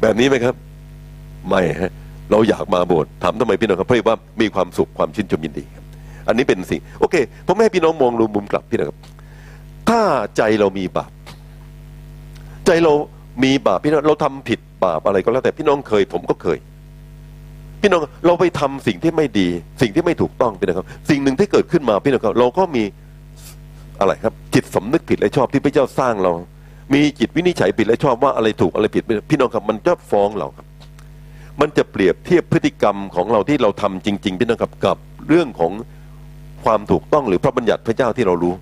[0.00, 0.54] แบบนี้ไหมครับ
[1.48, 1.92] ไม่ฮะ
[2.30, 5.84] เราอยากมาโบสถ์ถามทำไมพี่น้องครับเพราะว่ามีความสุขความชื่นชมยินดีครับ
[6.28, 7.14] อันนี้เป็นสิ่งโอเค
[7.46, 8.98] ผมให้พี่น้องมองดูมุมกลับพี่น้องครับ
[9.88, 10.00] ถ้า
[10.36, 11.10] ใจเรามีบาป
[12.66, 12.92] ใจเรา
[13.44, 16.58] มีบาปพี่น้องเราทำผิดบาปอะไรก็แล้วแต่พี่น้องเคย ผมก็เคย
[17.80, 19.48] พี่น้องเราไปทำสิ่งที่ไม่ดี
[19.82, 22.84] สิ่งที่ไม่ถูกต้องพี่น้องครับ สิ่งหนึ่งที่เกิดขึ้นมาพี่น้องครับ เราก็มี
[24.00, 26.32] อะไรครับ จิตสำนึกผิดและชอบที่พระเจ้าสร้างเรา
[26.94, 30.66] มีจิตวินิจฉัยผิดและชอบว่าอะไรถูกอะไรผิด พี่น้องครับมันจะฟ้องเราครับ
[31.60, 34.96] มันจะเปรียบเทียบพฤติกรรมของเราที่เราทำจริง ๆ พี่น้องครับกับ
[35.28, 35.72] เรื่องของ
[36.64, 38.54] ความถูกต้องหรือพระบัญญัติพระเจ้าที่เรารู้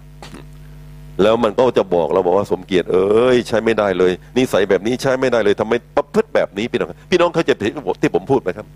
[1.23, 7.51] แล้วมันก็จะบอกเราบอกว่าสมเกียรติเอ้ยใช้ไม่ได้เลยนิสัยแบบนี้ใช้ไม่ได้เลยทำไมประพฤติแบบนี้พี่น้องพี่น้องเข้าใจ
[8.03, 8.67] ที่ผมพูดไหมครับ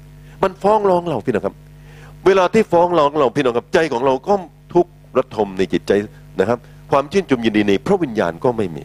[0.43, 1.55] มันฟ้องร้องเราพี่น้องครับ
[2.27, 4.35] เวลาที่ฟ้องร้องเราพี่น้องครับใจของเราก็
[4.75, 5.93] ทุกข์ระทมในจิตใจ
[6.41, 6.59] นะครับ
[6.91, 8.83] ความชื่นชมยินดีในพระวิญญาณก็ไม่มี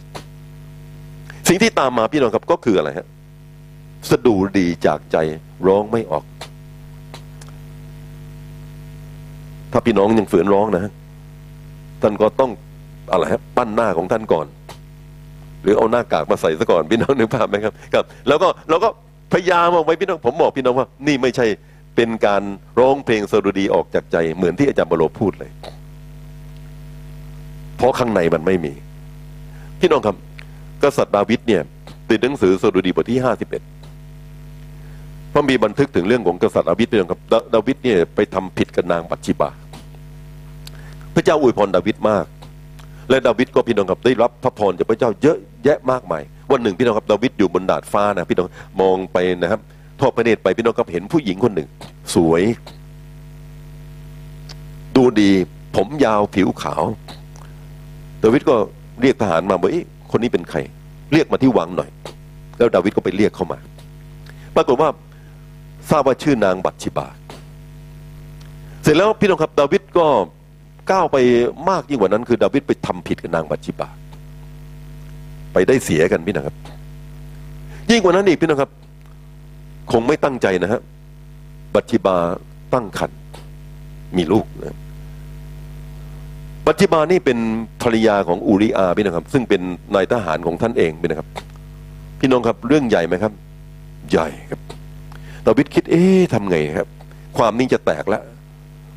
[1.47, 3.07] สิ่งที่ตามมาพี่น้องครับก็คืออะไรฮะ
[4.09, 5.17] สะดูดีจากใจ
[5.67, 6.23] ร้องไม่ออก
[9.71, 10.83] ถ้าพี่น้องยังฝืนร้องนะ
[12.01, 12.51] ท่านก็ต้อง
[13.11, 14.45] อะไรฮะปั้นหน้าของท่านก่อน
[15.63, 18.89] หรือเอาหน้ากากมาใส่ซะก่อนพี่น้องนึกภาพไหมครับครับ แล้วก็เราก็
[19.33, 21.45] พยายามเอาไว้พี่น้องผมบอกพี่น้องว่า นี่ไม่ใช่
[21.95, 22.43] เป็นการ
[22.79, 25.51] ร้องเพลงสดุดีออกจากใจ เหมือนที่อาจารย์บโลพูดเลย
[27.77, 28.73] เพราะข้างในมันไม่มี
[29.79, 30.15] พี่น้องครับ
[30.83, 31.61] กษัตริย์ดาวิดเนี่ย
[32.09, 33.63] ติดหนังสือสดุดีบทที่ห้าสิบเอ็ด
[35.33, 37.21] พระมีบันทึกถึงเรื่องของกษัตริย์ดาวิดพี่องครับ
[37.53, 39.49] ดาวิดเนี่ยไปทำผิดกับนางบัตชิบา
[41.15, 42.25] พระเจ้าอวยพรดาวิดมาก
[43.09, 48.47] และดาวิดก็พี่น้องครับได้รับพระพรจากพระเจ้าเยอะแยะมากมายวันหนึ่งพี่น้องครับดาวิดอยู่บนดาดฟ้านะพี่น้อง
[48.81, 49.59] มองไปนะครับ
[49.99, 51.67] ทอดพระเนตรไปพี่น้องครับเห็นผู้หญิงคนหนึ่ง
[52.15, 52.43] สวย
[54.95, 55.31] ดูดี
[55.75, 56.83] ผมยาวผิวขาว
[58.23, 58.55] ดาวิดก็
[59.01, 59.77] เรียกทหารมาบอกอ
[60.11, 60.59] คนนี้เป็นใคร
[61.13, 61.89] เรียกมาที่วังหน่อย
[62.57, 63.59] แล้วดาวิดก็ไปเรียกเข้ามา
[64.55, 64.89] ปรากฏว่า
[65.89, 67.07] ทราบว่าชื่อนางบัตชิบา
[68.83, 70.05] เสร็จแล้วพี่น้องครับ ดาวิดก็
[70.89, 71.17] ก้าวไป
[71.69, 73.89] มากยิ่งกว่านั้นคือดาวิดไปทำผิดกับนางบัตชิบา
[75.53, 76.55] ไปได้เสียกันพี่นะครับ
[77.89, 78.71] ยิ่งกว่านั้นอีกพี่น้องครับ
[79.91, 80.81] คงไม่ตั้งใจนะฮะ
[81.73, 82.17] บัตชิบา
[82.73, 83.19] ตั้งครรภ์
[84.17, 84.77] มีลูกนะ
[86.65, 87.37] บัตชิบานี่เป็น
[87.81, 89.61] ภรรยาของอูริอาพี่นะครับ ซึ่งเป็น
[89.95, 91.29] นายทหารของท่านเองพี่นะครับ
[92.19, 93.33] พี่น้องครับเรื่องใหญ่ไหมครับ
[94.11, 94.61] ใหญ่ครับ
[95.45, 96.87] ดาวิดคิดเอ๊ะทำไงครับ
[97.37, 98.23] ความนี้จะแตกแล้ว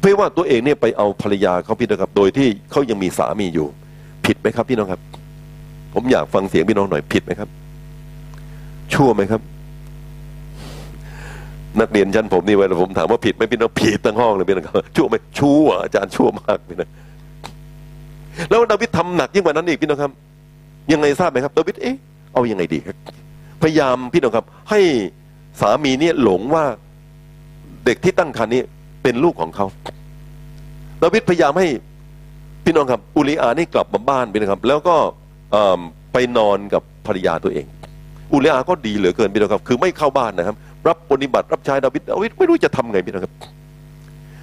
[0.05, 3.67] เพราะว่าตัวเองเนี่ยไปเอาภรรยาเขาพี่นะครับ โดยที่เขายังมีสามีอยู่
[4.27, 5.01] ผิดไหมครับ พี่น้องครับ
[5.95, 7.49] ผมอยากฟังเสียงพี่น้องหน่อยผิดไหมครับ
[8.93, 9.41] ชั่วไหมครับ
[11.81, 16.91] นักเรียนชั้นผมนี่เวลาผมถามว่าผิดไหมพี่น้องผิดตั้งห้องเลยพี่น้องครับชั่วไหมชั่วอาจารย์ชั่วมากพี่นะ
[18.51, 20.13] แล้วดาวิดทำหนักยิ่งกว่านั้นอีกพี่น้องครับ
[20.93, 21.97] ยังไงทราบไหมครับดาวิดเอ๊ะ
[22.33, 22.97] เอายังไงดีครับ
[23.63, 24.81] พยายามพี่น้องครับ ให้
[25.61, 26.65] สามีเนี่ยหลงว่า
[27.85, 28.63] เด็กที่ตั้งครรภ์นี้
[29.05, 29.67] เป็นลูกของเขา
[31.03, 31.69] ดาวิดพยายามให้
[32.65, 34.97] พี่น้องครับ อุลิอานี่กลับมาบ้านพี่นะครับ แล้วก็
[36.13, 37.67] ไปนอนกับภรรยาตัวเอง
[38.33, 40.57] อุลิอาก็ดีเหลือเกินพี่น้องครับ คือไม่เข้าบ้านนะครับ
[40.89, 43.35] รับปฏิบัติรับใช้ดาวิดดาวิดไม่รู้จะทำไงพี่น้องครับ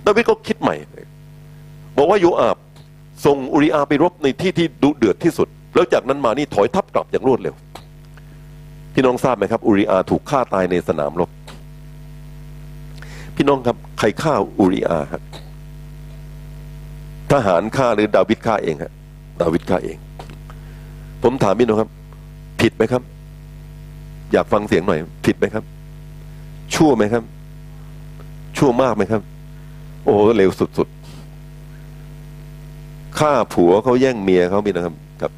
[0.05, 0.75] ดาวิดก็คิดใหม่
[1.97, 2.57] บอกว่าโยอาบ
[3.25, 7.55] ส่งอุริอาไปรบในที่ที่ดุเดือดที่สุด แล้วจากนั้นมานี่ถอยทับกลับอย่างรวดเร็ว
[8.93, 11.29] พี่น้องทราบไหมครับ อุริอาถูกฆ่าตายในสนามรบ
[13.41, 15.21] พี่น้องครับ ใครฆ่าอุริอาครับ
[17.31, 18.91] ทหารฆ่าหรือดาวิดฆ่าเองฮะ
[19.41, 19.97] ดาวิดฆ่าเอง
[21.23, 21.89] ผมถามพี่น้องครับ
[22.61, 23.03] ผิดไหมครับ
[24.31, 25.63] อยากฟังเสียงหน่อย ผิดไหมครับ
[26.75, 27.23] ชั่วไหมครับ
[28.57, 29.21] ชั่วมากไหมครับ
[30.05, 35.31] โอ้เร็วสุดๆฆ่าผัวเขาแย่งเมียเขาพี่นะครับครับ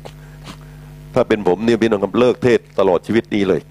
[1.13, 3.61] ถ้าเป็นผมเนี่ยพี่น้องครับเลิกเทศตลอดชีวิตนี้เลย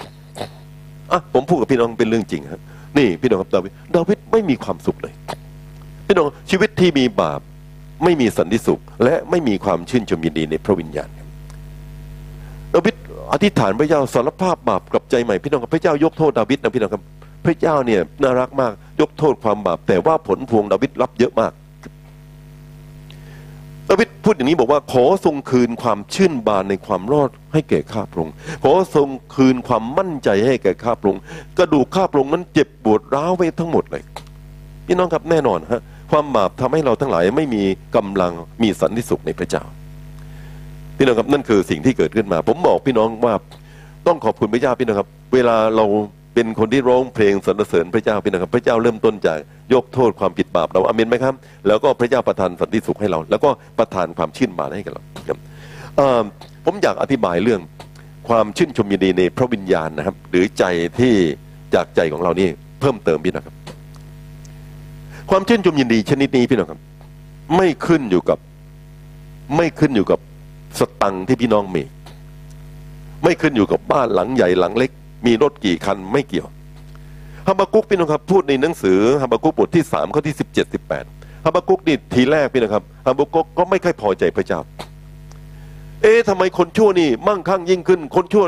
[1.10, 2.62] อะผมพูดกับพี่น้องเป็นเรื่องจริงครับ
[2.98, 5.12] นี่พี่น้องครับดาวิดดาวิดไม่มีความสุขเลย
[6.06, 7.40] พี่น้องชีวิตที่มีบาป
[8.04, 11.08] ไม่มีสันติสุข และไม่มีความชื่นชมยินดีในพระวิญญาณ
[12.74, 12.94] ดาวิด
[13.32, 17.02] อธิษฐานพระเจ้าสารภาพบาปกลับใจใหม่พี่น้องครับพระเจ้ายกโทษดาวิดนะพี่น้องครับ
[17.44, 21.52] พระเจ้าเนี่ยน่ารักมากยกโทษความบาปแต่ว่าผลพวงดาวิดรับเยอะมาก
[23.88, 31.22] ดาวิดพูดอย่างนี้บอกว่า ขอทรงคืนความชื่นบานในความรอดให้แก่ข้าพระองค์ขอทรงคืนความมั่นใจให้แก่ข้าพระองค์
[31.58, 34.02] กระดูกข้าพระองค์นั้นเจ็บปวดร้าวไปทั้งหมดเลย
[34.86, 37.62] พี่น้องครับแน่นอนฮะความบาปทำให้เราทั้งหลายไม่มี
[37.96, 39.64] กำลังมีสันติสุขในพระเจ้า
[40.96, 43.34] พี่น้องครับนั่นคือสิ่งที่เกิดขึ้นมา ผมบอกพี่น้องว่า
[44.06, 45.84] ต้องขอบคุณพระเจ้าพี่น้องครับ เวลาเรา
[46.34, 49.38] เป็นคนที่ร้องเพลงสรรเสริญพระเจ้าพี่น้องครับพระเจ้าเริ่มต้นจาก
[49.72, 51.34] ยกโทษความผิดบาปเราอาเมนไหมครับ
[51.66, 55.38] แล้วก็พระเจ้าประทานสันติสุขให้เรา แล้วก็ประทานความชื่นบานให้กับเราครับ
[56.64, 57.60] ผมอยากอธิบายเรื่อง
[58.28, 60.64] ความชื่นชมยินดีในพระวิญญาณนะครับ หรือใจ
[60.98, 61.14] ที่
[61.74, 62.48] จากใจของเรานี่
[62.80, 63.56] เพิ่มเติมพี่น้องครับ
[65.30, 66.80] ความชื่นชมยินดีชนิดนี้พี่น้องครับ
[67.56, 68.38] ไม่ขึ้นอยู่กับ
[69.56, 70.18] ไม่ขึ้นอยู่กับ
[70.78, 71.82] สตังที่พี่น้องมี
[73.24, 74.90] ไม่ขึ้นอยู่กับบ้านหลังใหญ่หลังเล็ก
[75.26, 76.48] มีรถกี่คันไม่เกี่ยว
[77.48, 81.04] ฮัมบากุกพี่น้องครับพูดในหนังสือฮัมบากุกบทที่สามข้อที่สิบเจ็ดสิบแปด
[81.44, 84.60] ฮัมบากุกนี่ทีแรกพี่นะครับฮัมบากุกก็ไม่ค่อยพอใจพระเจ้า
[86.02, 88.44] เอ๊ะทำไมคนชั่วนี่มั่งคั่งยิ่งขึ้น คนชั่ว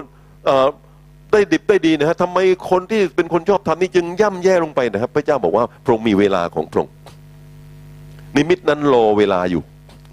[1.33, 2.39] ได้ดิบได้ดีนะฮะทำไม
[2.71, 6.93] คนที่เป็นคนชอบทำนี่จึงย่ำแย่ลงไปนะครับ พระเจ้าบอกว่าพระองค์มีเวลาของพระองค์
[8.37, 9.63] นิมิตนั้นรอเวลาอยู่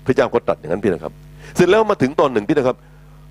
[0.06, 1.14] พระเจ้าก็ตัดอย่างนั้นพี่นะครับ
[1.56, 2.78] เสร็จแล้วมาถึงตอนหนึ่งพี่นะครับ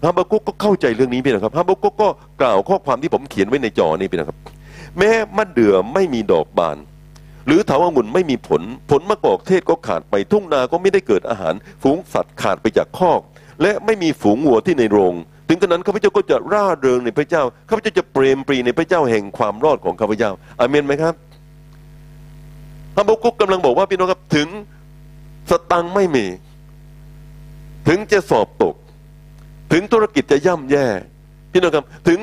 [0.04, 2.08] ฮัมบากุกก็เข้าใจเรื่องนี้พี่นะครับฮัมบากุกก็
[2.40, 4.38] กล่าวข้อความที่ผมเขียนไว้ในจอนี่พี่นะครับ
[4.98, 6.76] แม้มะเดื่อไม่มีดอกบาน
[7.46, 13.20] หรือเถาวัลย์ไม่มีผล ผลมะกอกเทศก็ขาดไปทุ่งนาก็ไม่ได้เกิดอาหาร ฝูงสัตว์ขาดไปจากคอก
[13.62, 15.14] และไม่มีฝูงวัวที่ในโรง
[15.48, 20.30] ถึงกระนั้นข้าพเจ้าก็จะร่าเริงในพระเจ้าข้าพเจ้าจะเปรมปรีในพระเจ้าแห่งความรอดของข้าพเจ้า
[20.60, 21.14] อาเมนไหมครับ
[22.96, 24.48] ฮัมบากุกกำลังบอกว่าพี่น้องครับถึง
[25.50, 26.26] สตังไม่มี
[27.88, 28.74] ถึงจะสอบตก
[29.72, 30.86] ถึงธุรกิจจะย่ำแย่
[31.52, 32.18] พี่น้องครับถึง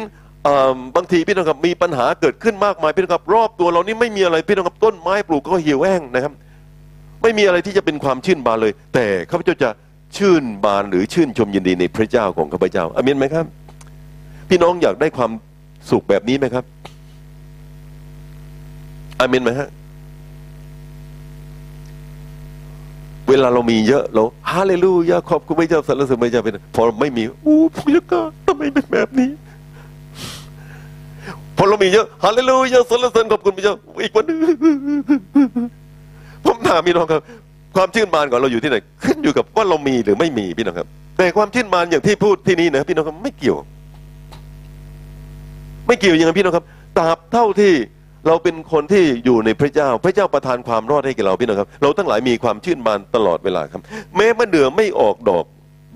[0.95, 6.33] บางทีพี่น้องครับมีปัญหาเกิดขึ้นมากมายพี่น้องครับรอบตัวเรานี่ไม่มีอะไรพี่น้องครับต้นไม้ปลูกก็เหี่ยวแห้งนะครับ
[7.21, 9.69] ไม่มีอะไรที่จะเป็นความชื่นบานเลย แต่ข้าพเจ้าจะ
[10.17, 13.45] ชื่นบานหรือชื่นชมยินดีในพระเจ้าของข้าพเจ้าอาเมนไหมครับ
[14.49, 15.31] พี่น้องอยากได้ความ
[15.89, 16.65] สุขแบบนี้ไหมครับ
[19.19, 19.69] อาเมนไหมฮะ
[23.29, 29.29] เวลาเรามีเยอะเราฮาเลลูยาขอบคุณพระเจ้าสรรเสริญพระเจ้าเป็นพอไม่มีอู้พระเจ้าทำไมเป็นแบบนี้
[31.57, 34.37] พอเรามีเยอะฮาเลลูยาสรรเสริญขอบคุณพระเจ้าอีกวันหนึง
[36.45, 37.21] ผมถามพี่น้องครับ
[37.75, 43.57] ความชื่นบานของเราอยู่ที่ไหน ขึ้นอยู่กับว่าเรามีหรือไม่มีพี่น้องครับ แต่ความชื่นบานอย่างที่พูดที่นี่นะพี่น้องครับไม่เกี่ยว
[45.87, 46.65] ไม่เกี่ยวยังไงพี่น้องครับ
[46.97, 47.73] ตราบเท่าที่
[48.27, 53.81] เราเป็นคนที่อยู่ในพระเจ้า พระเจ้าประทานความรอดให้แก่เราพี่น้องครับ เราทั้งหลายมีความชื่นบานตลอดเวลาครับ
[54.15, 55.45] แม้มะเดื่อไม่ออกดอก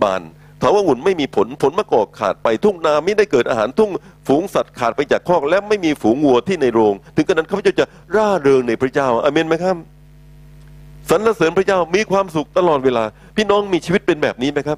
[0.03, 0.21] บาน
[0.61, 3.89] ถาวรหุ่นไม่มีผลผลมะกอกขาดไปทุ่งนาไม่ได้เกิดอาหารทุ่ง
[4.27, 9.75] ฝูงสัตว์ขาดไปจากคอกและไม่มีฝูงวัวที่ในโรง ถึงกระนั้นข้าพเจ้าจะร่าเริงในพระเจ้าอาเมนไหมครับ
[11.09, 13.03] สรรเสริญพระเจ้ามีความสุขตลอดเวลา
[13.35, 14.77] พี่น้องมีชีวิตเป็นแบบนี้ไหมครับ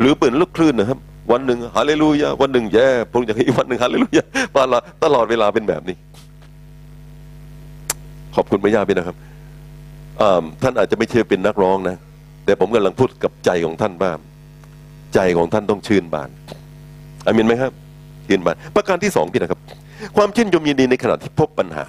[0.00, 0.98] หรือเปิดลูกคลื่นนะครับ
[1.32, 4.24] วันหนึ่งฮาเลลูยาวันหนึ่งแย่พงอย่างอีกวันหนึ่งฮาเลลูยา
[4.56, 5.96] ตลอดตลอดเวลาเป็นแบบนี้
[8.34, 9.16] ขอบคุณพระเจ้าพี่นะครับ
[10.62, 11.96] ท่านอาจจะไม่เชื่อเป็นนักร้องนะ
[12.44, 14.18] แต่ผมกำลังพูดกับใจของท่านบ้าง
[15.14, 16.30] ใจของท่านต้องชื่นบาน
[17.26, 17.72] อามินไหมครับ
[18.26, 19.60] ชื่นบาน ประการที่สองพี่นะครับ
[20.16, 21.84] ความชื่นชมยินดีในขณะที่พบปัญหา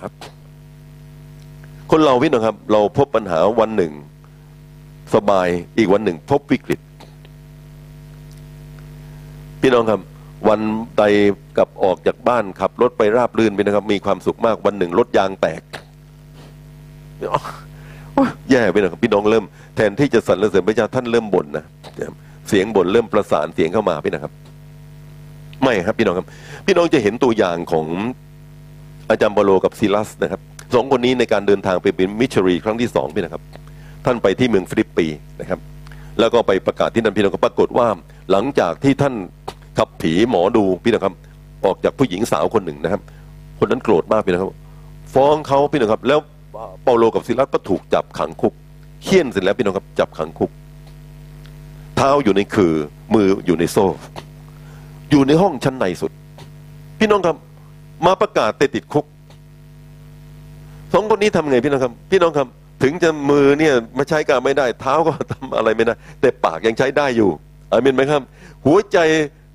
[1.91, 3.91] คนเราพี่นะครับ เราพบปัญหาวันหนึ่ง
[5.15, 6.79] สบายอีกวันหนึ่ง พบวิกฤต
[9.61, 9.99] พี่น้องครับ
[10.49, 10.61] วัน
[10.97, 11.03] ใด
[11.57, 15.61] กลับออกจากบ้านขับรถไปราบรื่นไปนะครับ มีความสุขมากวันหนึ่งรถยางแตก
[18.51, 19.45] แย่ไปนะครับพี่น้องเริ่ม
[19.75, 21.65] แทนที่จะสรรเสริญพระเจ้าท่านเริ่มบ่นนะ
[22.49, 24.33] เสียงบ่นเริ่มประสานเสียงเข้ามาพี่นะครับ
[25.63, 26.27] ไม่ครับ พี่น้องครับ
[26.65, 27.87] พี่น้องจะเห็นตัวอย่างของ
[29.09, 30.41] อาจารย์บโลกับซิลัสนะครับ
[30.73, 33.43] สองคนนี้ในการเดินทางไปเป็นมิชชัรีครั้งที่สองพี่นะครับ
[34.05, 35.07] ท่านไปที่เมืองฟิลิปปี
[35.41, 35.59] นะครับ
[36.19, 37.87] แล้วก็ไปประกาศที่นั่นพี่น้องก็ปรากฏว่า
[38.31, 41.13] หลังจากที่ท่านับผีหมอดูพี่นะครับ
[41.65, 43.01] ออกจากผู้หญิงสาวคนหนึ่งนะครับ
[43.59, 44.49] คนนั้นโกรธมากพี่นะครับ
[45.13, 46.19] ฟ้องเขาพี่นะครับ แล้ว
[46.83, 48.53] เปาโลกับซิลัสก็ถูกจับขังคุก
[49.03, 50.51] เคี่ยนเสร็จแล้วพี่น้องครับ จับขังคุก
[51.95, 52.73] เท้าอยู่ในคือ
[53.13, 53.85] มืออยู่ในโซ่
[55.11, 56.11] อยู่ในห้องชั้นในสุด
[56.99, 57.35] พี่น้องครับ
[58.05, 59.05] มาประกาศแต่ติดคุก
[60.93, 62.47] สองคนนี้ทำไงพี่น้องครับ พี่น้องครับ
[62.83, 67.29] ถึงจะมือเนี่ยมาใช้การไม่ได้ เท้าก็ทำอะไรไม่ได้ แต่ปากยังใช้ได้อยู่
[67.71, 68.21] อามินไหมครับ
[68.65, 68.97] หัวใจ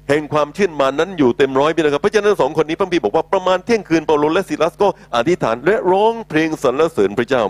[0.08, 7.42] แห่งความชื่นมานั้นอยู่เต็มร้อยพี่นะครับ เพราะฉะนั้นสองคนนี้พระบีบอกว่าประมาณเที่ยงคืนเปาโลและซิลัสก็อธิษฐานและร้องเพลงสรรเสริญพระเจ้า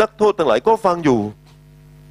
[0.00, 1.20] นักโทษทั้งหลายก็ฟังอยู่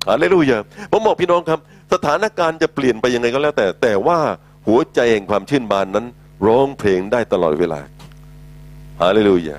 [0.10, 0.58] อาเลลูยา
[0.92, 1.60] ผมบอกพี่น้องครับ
[1.94, 4.20] สถานการณ์จะเปลี่ยนไปยังไงก็แล้วแต่ แต่ว่า
[4.68, 6.06] หัวใจแห่งความชื่นบานนั้น
[6.48, 7.80] ร้องเพลงได้ตลอดเวลา
[9.02, 9.58] ฮาเลลูยา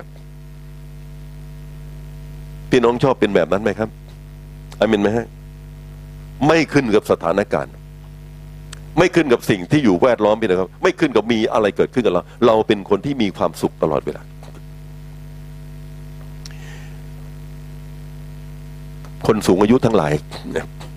[2.71, 3.89] พี่น้องชอบเป็นแบบนั้นไหมครับ
[4.79, 5.27] อามินไหมฮะ
[6.47, 7.73] ไม่ขึ้นกับสถานการณ์
[8.97, 14.21] ไม่ขึ้นกับสิ่งที่อยู่แวดล้อมพี่นะครับ ไม่ขึ้นกับมีอะไรเกิดขึ้นกับเรา เราเป็นคนที่มีความสุขตลอดเวลา
[19.27, 20.13] คนสูงอายุทั้งหลาย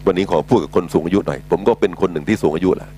[0.07, 2.91] วันนี้ขอพูดกับคนสูงอายุหน่อย ผมก็เป็นคนหนึ่งที่สูงอายุแหละ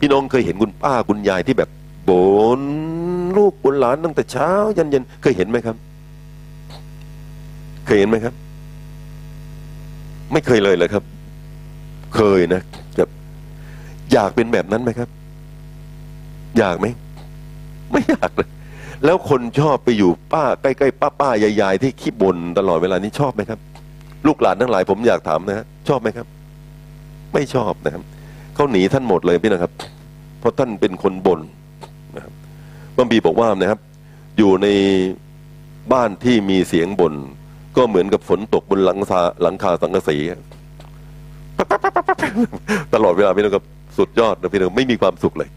[0.00, 1.70] พี่น้องเคยเห็นคุณป้าคุณยายที่แบบ
[2.04, 2.10] โบ
[2.58, 2.60] น
[3.36, 5.76] ลูกบนหลานตั้งแต่เช้า ยันเย็นเคยเห็นไหมครับ
[7.86, 8.34] เคยเห็นไหมครับ
[10.32, 11.04] ไม่เคยเลยเลยครับ
[12.16, 12.62] เคยนะ
[14.12, 15.08] อยากเป็นแบบนั้นไหมครับ
[16.58, 16.86] อยากไหม
[17.90, 18.48] ไม่อยากเลย
[19.04, 23.60] แล้วคนชอบไปอยู่ป้าใกล้ๆป้าป้ายายๆที่ขี้บ่นตลอดเวลานี้ชอบไหมครับ
[24.26, 26.26] ลูกหลานทั้งหลายผมอยากถามนะฮะชอบไหมครับ
[27.34, 28.02] ไม่ชอบนะครับ
[28.54, 29.72] เขาหนีท่านหมดเลยพี่นะครับ
[30.40, 31.40] เพราะท่านเป็นคนบ่น
[32.16, 32.32] นะครับ
[32.96, 33.80] บัมบีบอกว่านะครับ
[34.38, 34.68] อยู่ใน
[35.92, 37.14] บ้านที่มีเสียงบ่น
[37.76, 40.16] ก็เหมือนกับฝนตกบนหลังคาหลังคาสังกะสี
[42.94, 43.64] ตลอดเวลาพี่น้องครับ
[43.98, 45.48] สุดยอดนะพี่น้องไม่มีความสุขเลย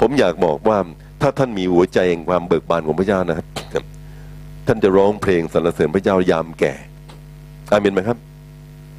[0.00, 0.78] ผมอยากบอกว่า
[1.22, 3.84] ถ้าท่านมีหัวใจแห่งความเบิกบานของพระเจ้านะครับ
[4.66, 6.72] ท่านจะร้องเพลงสรรเสริญพระเจ้ายามแก่
[7.70, 8.18] อาเมนไหมครับ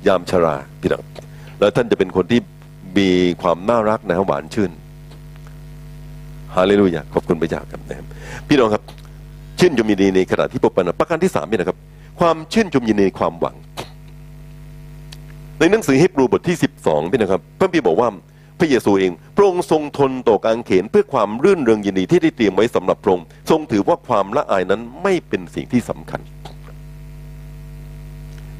[0.07, 1.03] ยามชราพี่น้อง
[1.59, 2.39] แล้วท่านจะเป็นคนที่
[2.97, 3.09] มี
[3.41, 4.71] ความน่ารักนะครับหวานชื่น
[6.55, 8.05] ฮาเลลูยาขอบคุณพระเจ้าครับนะครับ
[8.47, 8.83] พี่น้องครับ
[9.59, 11.77] ชื่นชมยินดีในขณะที่พบกันประการที่สามนี่นะครับ
[12.19, 13.55] ความชื่นชมยินดีในความหวัง
[15.59, 18.09] ในหนังสือฮิบรูบทที่สิบสองพี่นะครับพระบีบอกว่า
[18.59, 26.21] พระเยซูเองพระองค์ทรงทนต่อการเขนเพื่อความรื่นเริงยินดีที่ได้เตรียมไว้สำหรับพระองค์ทรงถือว่าความละอายนั้นไม่เป็นสิ่งที่สำคัญ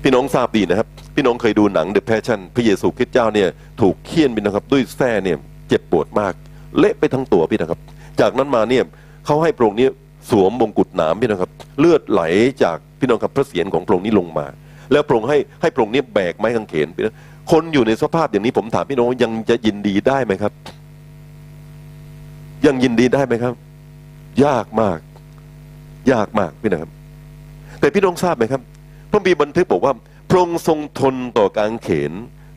[0.03, 3.49] พี่น้องทราบดีนะครับ พี่น้องเคยดูหนัง The Passion พระเยซูคริสต์เจ้าเนี่ย
[3.81, 5.37] ถูกเคี่ยนพี่นะครับ ด้วยแส้เนี่ย
[5.67, 6.33] เจ็บปวดมาก
[6.79, 7.79] เละไปทั้งตัวพี่นะครับ
[8.19, 8.83] จากนั้นมาเนี่ย
[9.25, 9.87] เขาให้พระองค์นี้
[10.29, 12.21] สวมมงกุฎหนามพี่นะครับ เลือดไหล
[12.63, 14.47] จากพี่น้องครับพระเศียรของพระองค์นี้ลงมา
[14.91, 17.15] แล้วพระองค์ให้ให้พระองค์นี้แบกไม้กางเขนพี่นะ
[17.51, 20.53] คนอยู่ในสภาพอย่างนี้ผมถามพี่น้องยังจะยินดีได้ไหมครับ
[22.65, 23.53] ยังยินดีได้ไหมครับ
[24.45, 24.99] ยากมาก
[26.11, 26.91] ยากมากพี่นะครับ
[27.79, 28.61] แต่พี่น้องทราบไหมครับ
[29.11, 29.93] พระบีบันทึกบอกว่า
[30.29, 32.13] พระองค์ทรงทนต่อการเขน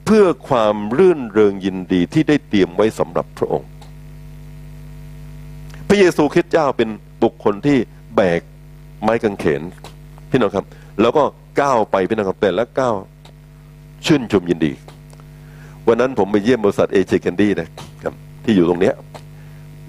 [0.06, 3.68] เพื่อความรื่นเริงยินดีที่ได้เตรียมไว้สำหรับพระองค์
[5.88, 6.88] พระเยซูคริสต์เจ้าเป็น
[7.22, 7.78] บุคคลที่
[8.16, 8.40] แบก
[9.02, 9.62] ไม้กางเขน
[10.30, 10.64] พี่น้องครับ
[11.00, 11.22] แล้วก็
[11.60, 12.94] ก้าวไปพี่น้องครับแต่ละก้าว
[14.06, 14.72] ชื่นชมยินดี
[15.88, 17.68] วันนั้นผมไปเยี่ยมบริษัทเอเจแคนดี้นะ
[18.02, 18.14] ครับ
[18.44, 18.94] ที่อยู่ตรงเนี้ย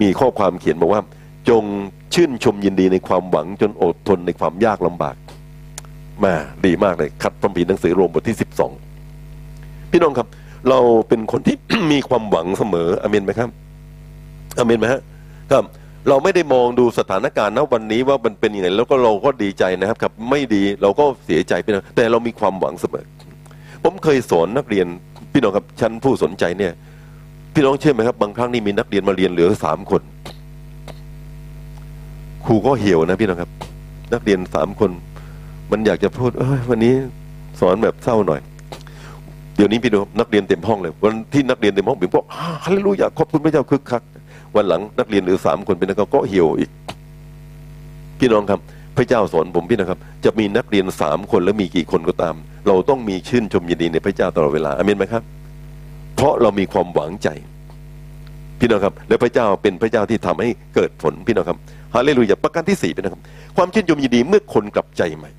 [0.02, 1.02] มีข้อความเขียนบอกว่า
[1.49, 1.64] จง
[2.14, 5.15] ชื่นชมยินดีในความหวังจนอดทนในความยากลำบาก
[6.23, 6.34] มา
[6.65, 8.72] ดีมากเลยคัดพระพีหนังสือโรมบทที่สิบสอง
[9.91, 10.27] พี่น้องครับ
[10.69, 11.56] เราเป็นคนที่
[11.91, 13.49] มีความหวังเสมออเมนไหมครับ
[14.60, 15.02] อเมนไหมฮะ
[15.52, 15.64] ครับ
[16.08, 23.06] เราไม่ได้มองดูสถานการณ์ณวันนี้ว่ามันเป็นยังไงแล้วก็เราก็ดีใจนะครับครับ ไม่ดีเราก็เสียใจไปนะแต่เรามีความหวังเสมอ
[23.84, 24.88] ผมเคยสอนนักเรียน
[25.34, 26.74] พี่น้องครับชั้นผู้สนใจเนี่ย
[27.54, 30.02] พี่น้องเชื่อไหมครับ บางครั้งนี่มีนักเรียนมาเรียนเหลือสามคน
[32.46, 33.52] ครูก็เหี่ยวนะพี่น้องครับ
[34.14, 34.92] นักเรียนสามคน
[35.72, 36.94] มันอยากจะพูด เอ้ยวันนี้
[37.60, 38.42] สอนแบบเศร้าหน่อย
[39.56, 42.26] เดี๋ยวนี้พี่น้องนักเรียนเต็มห้องเลย วันที่นักเรียนเต็มห้องผมบอก
[42.66, 44.04] ฮัลลอยากขอบคุณพระเจ้าคึกคัก
[44.56, 46.70] วันหลังนักเรียนหลือสามคนเป็นนักก็เหี่ยวอีก
[48.20, 48.60] พี่น้องครับ
[48.98, 52.36] พระเจ้าสอนผมพี่นะครับ จะมีนักเรียนสามคนแล้วมีกี่คนก็ตาม
[52.68, 55.24] เราต้องมีชื่นชมยินดีในพระเจ้าตลอดเวลาอเมนไหมครับ
[56.16, 57.30] เพราะเรามีความหวังใจ
[58.60, 61.58] พี่น้องครับ และพระเจ้าเป็นพระเจ้าที่ทำให้เกิดผลพี่น้องครับ
[61.96, 63.24] ฮาเลลูยาประการที่สี่พี่น้องครับ
[63.58, 65.32] ความชื่นชมยินดีเมื่อคนกลับใจใหม่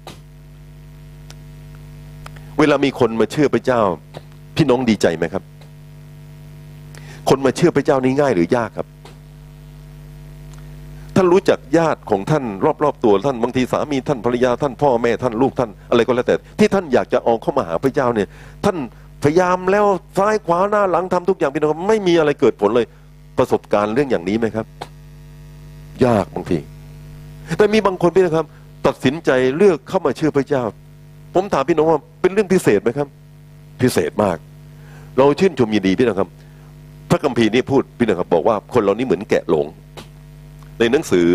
[2.59, 3.81] เวลามีคนมาเชื่อพระเจ้า
[4.57, 5.43] พี่น้องดีใจไหมครับ
[7.29, 8.87] คนมาเชื่อพระเจ้านี่ง่ายหรือยากครับ
[11.17, 12.45] ท่านรู้จักญาติของท่าน
[12.85, 18.29] รอบๆตัวท่านบางทีสามีท่านภรรยาท่านพ่อแม่ท่านลูกท่านอะไรก็แล้วแต่ ที่ท่านอยากจะออกเข้ามาหาพระเจ้าเนี่ย
[18.65, 18.77] ท่าน
[19.23, 19.87] พยายามแล้ว
[20.19, 22.87] ซ้ายขวาหน้าหลังทำทุกอย่างพี่น้องครับไม่มีอะไรเกิดผลเลย
[23.39, 24.67] ประสบการณ์เรื่องอย่างนี้ไหมครับ
[26.05, 26.59] ยากบางที
[27.59, 28.47] แต่มีบางคนพี่นะครับ
[28.87, 30.63] ตัดสินใจเลือกเข้ามาเชื่อพระเจ้า
[31.35, 33.09] ผมถามพี่น้องว่าเป็นเรื่องพิเศษไหมครับ
[33.83, 34.37] พิเศษมาก
[35.19, 36.29] เราชื่นชมยินดีพี่นะครับ
[37.11, 39.67] พระคัมภีร์นี่พูดพี่นะครับ บอกว่าคนเรานี่เหมือนแกะหลง
[40.79, 41.29] ในหนังสือ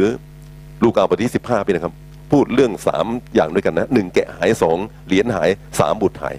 [0.84, 1.94] ลูกาบทที่สิบห้าพี่นะครับ
[2.32, 3.06] พูดเรื่องสาม
[3.36, 5.50] อย่างด้วยกันนะหนึ่งแกะหายสองเหรียญหาย
[5.80, 6.36] สามบุตรหาย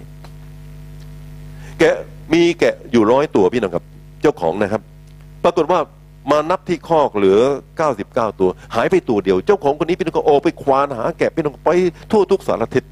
[1.79, 1.95] แกะ
[2.33, 3.83] มีแกะอยู่ร้อยตัวพี่นะครับ
[4.21, 4.81] เจ้าของนะครับ
[5.43, 5.79] ปรากฏว่า
[6.31, 7.39] มานับที่คอกเหลือ
[7.87, 11.69] 99 ตัว หายไปตัวเดียว เจ้าของคนนี้พี่น้องก็โอไปควานหาแกะพี่น้องไป
[12.11, 12.83] ทั่วทุกสารทิศ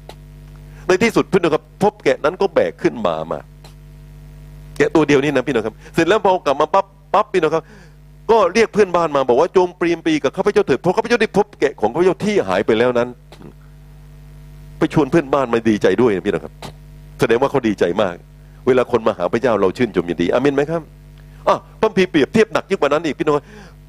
[0.86, 3.38] ในที่สุดพี่น้องครับ พบแกะนั้นก็แบกขึ้นมามา
[4.76, 7.64] แกะตัวเดียวนี่นะพี่น้องครับ เสร็จแล้วพอกลับมาปั๊บปั๊บพี่น้องครับ
[8.30, 13.08] ก็เรียกเพื่อนบ้านมาบอกว่าจงปรีมปีกับข้าพเจ้าเถิดเพราะข้าพเจ้าได้พบแกะของข้าพเจ้าที่หายไปแล้วนั้น
[14.78, 16.54] ไปชวนเพื่อนบ้านมาดีใจด้วยนะพี่น้องครับ
[17.20, 18.14] แสดงว่าเขาดีใจมาก
[18.66, 20.82] เวลาคนมาหาพระเจ้าเราชื่นชมยินดีอาเมนไหมครับ
[21.48, 23.36] อะพระพีเปรียบเทียบหนักยิ่งกว่านั้นอีกพี่น้อง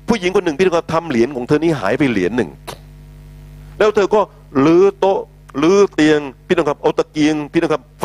[0.08, 2.50] ผู้หญิงคนหนึ่งพี่น้องครับทำเหรียญของเธอนี้หายไปเหรียญหนึ่ง
[3.78, 4.22] แล้วเธอก็
[4.66, 5.20] ลื้อโต๊ะ
[5.62, 8.04] ลื้อเตียงพี่น้องครับเอาตะเกียงพี่น้องครับไฟ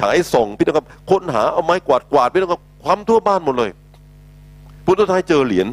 [0.00, 3.70] ฉายส่องพี่น้องครับค้นหาเอาไม้กวาดกวาดพี่น้องครับความทั่วบ้านหมดเลย
[4.86, 5.68] พุทธทายเจอเหรียญ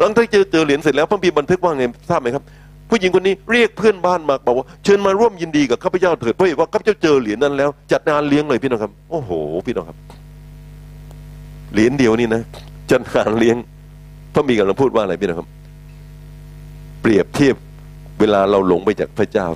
[0.00, 2.42] หลังจากเจอเจอเหรียญเสร็จแล้วพระบีบันทึกว่าไงทราบไหมครับ
[2.90, 9.30] ผู้หญิงคนนี้เรียกเพื่อนบ้านมาบอกว่าเชิญมาร่วมยินดีกับข้าพเจ้าเถิดเพราะเห็นว่าข้าพเจ้าเจอเหรียญนั้นแล้วจัดงานเลี้ยงเลยพี่น้องครับ โอ้โห
[9.66, 9.98] พี่น้องครับ
[11.72, 12.42] เหรียญเดียวนี่นะ
[12.92, 13.56] จัดงานเลี้ยง
[14.34, 15.48] พระมีกำลังพูดว่าอะไรพี่น้องครับ
[17.02, 17.56] เปรียบเทียบ
[18.20, 19.46] เวลาเราหลงไปจากพระเจ้า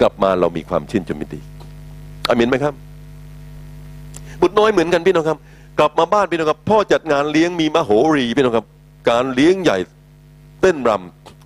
[0.00, 1.40] กลับมาเรามีความชื่นชมยินดี
[2.28, 2.74] อามินไหมครับ
[4.40, 5.38] บุตรน้อยเหมือนกันพี่น้องครับ
[5.78, 8.66] กลับมาบ้านพี่น้องครับ พ่อจัดงานเลี้ยงมีมโหรีพี่น้องครับ
[9.10, 9.78] การเลี้ยงใหญ่
[10.60, 10.90] เต้นร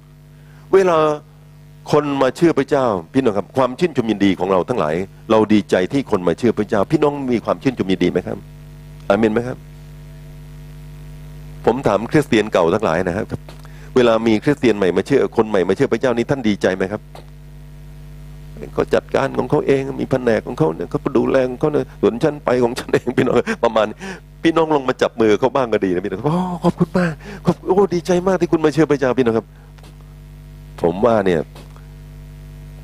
[0.08, 0.98] ำเวลา
[1.92, 4.94] คนมาเชื่อพระเจ้า พี่น้องครับ ความชื่นชมยินดีของเราทั้งหลาย
[5.30, 8.38] เราดีใจที่คนมาเชื่อพระเจ้า พี่น้องมีความชื่นชมยินดีไหมครับ
[9.08, 9.58] อามินไหมครับ
[11.66, 13.26] ผมถามคริสเตียนเก่าทั้งหลายนะครับ
[13.96, 17.00] เวลามีคริสเตียนใหม่มาเชื่อคนใหม่มาเชื่อพระเจ้านี้ท่านดีใจไหมครับ
[18.74, 23.86] เขาจัดการของเขาเองมีแผนกของเขาเนี่ยเขาดูแลของเขาเนี่ยส่วนฉันไปของฉันเองพี่น้องประมาณ
[24.42, 27.12] พี่น้องลงมาจับมือเขาบ้างก็ดีนะพี่น้องโอ้ขอบคุณมาก
[27.46, 29.46] ขอบโอ้ดีใจมากที่คุณมาเชื่อพระเจ้าพี่น้องครับ
[30.82, 31.40] ผมว่าเนี่ย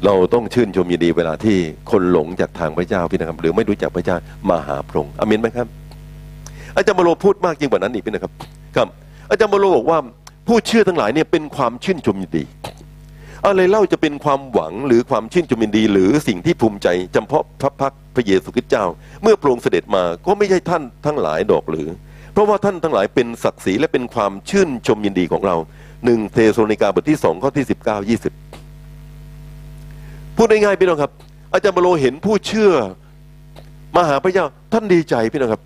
[0.04, 1.56] เราต้องชื่นชมยินดีเวลาที่
[1.90, 4.16] คนหลงจากทางพระเจ้าพี่นะครับ หรือไม่รู้จักพระเจ้า
[4.50, 5.66] มาหาพระองค์อามินไหมครับ
[6.76, 8.32] อาจารย์บโลพูดมากยิ่งกว่านั้นอีกพี่นะครับ
[8.76, 8.88] ครับ
[9.30, 9.98] อาจารย์บโลบอกว่า
[10.46, 12.44] ผู้เชื่อทั้งหลายเนี่ยเป็นความชื่นชมยินดี
[13.46, 18.84] อะไรเล่าจะเป็นความหวังหรือความชื่นชมยินดี หรือสิ่งที่ภูมิใจจำเพาะพระพักตร์พระเยซูคริสต์เจ้า
[19.22, 21.88] เมื่อพรงเสด็จมาก็ไม่ใช่ท่านทั้งหลายดอกหรือ
[22.32, 25.56] เพราะว่าท่านทั้งหลายเป็นศักดิ์ศรีและเป็นความชื่นชมยินดีของเรา
[26.04, 28.32] หนึ่งเทโลนิกาบทที่สองข้อที่สิบเก้ายี่สิบ
[30.36, 31.12] พูดง่ายๆพี่น้องครับ
[31.52, 32.72] อาจารย์บโลเห็นผู้เชื่อ
[33.96, 35.62] มาหาพระเจ้าท่านดีใจพี่น้องครับ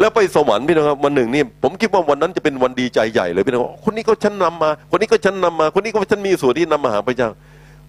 [0.00, 7.30] แล้วไปสวรรค์พี่น้องครับวันหนึ่งนี่ผมคิดว่าวันนั้นจะเป็นวันดีใจใหญ่เลยพี่น้องคนนี้ก็ฉันนำมา คนนี้ก็ฉันนำมา คนนี้ก็ฉันมีส่วนที่นำมาหาพระเจ้า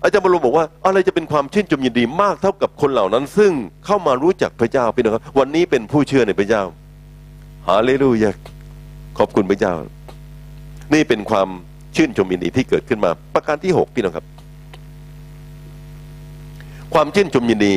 [0.04, 3.52] อาจารย์บรมบอกว่าอะไรจะเป็นความชื่นชมยินดีมากเท่ากับคนเหล่านั้น ซึ่ง
[3.86, 6.64] เข้ามารู้จักพระเจ้าพี่น้องครับวันนี้เป็นผู้เชื่อในพระเจ้า
[7.68, 8.32] ฮาเลลูยา
[9.18, 9.74] ขอบคุณพระเจ้า
[10.94, 11.48] นี่เป็นความ
[11.96, 14.26] ชื่นชมยินดีที่เกิดขึ้นมา ประการที่หกพี่น้องครับ
[16.94, 17.74] ความชื่นชมยินดี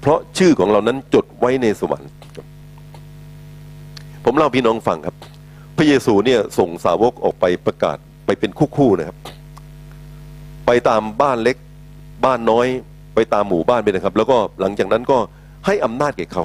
[0.00, 2.10] เพราะชื่อของเรานั้นจดไว้ในสวรรค์
[4.28, 5.14] ผมเล่าพี่น้องฟังครับ
[5.76, 7.96] พระเยซูเนี่ยส่งสาวกออกไปประกาศ
[8.26, 9.16] ไปเป็นคู่ๆนะครับ
[10.66, 11.56] ไปตามบ้านเล็ก
[12.24, 12.66] บ้านน้อย
[13.14, 15.18] ไปตามหมู่บ้านไปนะครับ แล้วก็หลังจากนั้นก็
[15.66, 16.44] ให้อำนาจแก่เขา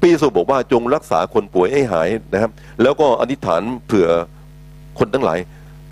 [0.00, 2.50] พระเยซูบอกว่าจงรักษาคนป่วยให้หายนะครับ
[2.82, 4.08] แล้วก็อธิษฐานเผื่อ
[4.98, 5.38] คนทั้งหลาย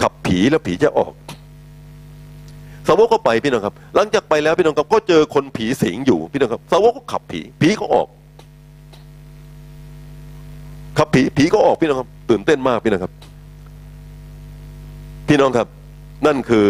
[0.03, 1.13] ขับผีแล้วผีจะออก
[2.89, 8.09] สาวกก็ไปพี่น้องครับ หลังจากไปแล้วพี่น้องครับก็เจอคนผีสิงอยู่พี่น้องครับ สาวกก็ขับผี ผีก็ออก
[10.99, 13.12] ขับผีผีก็ออกพี่น้องครับ ตื่นเต้นมากพี่น้องครับ
[15.29, 15.69] พี่น้องครับ
[16.27, 16.69] นั่นคือ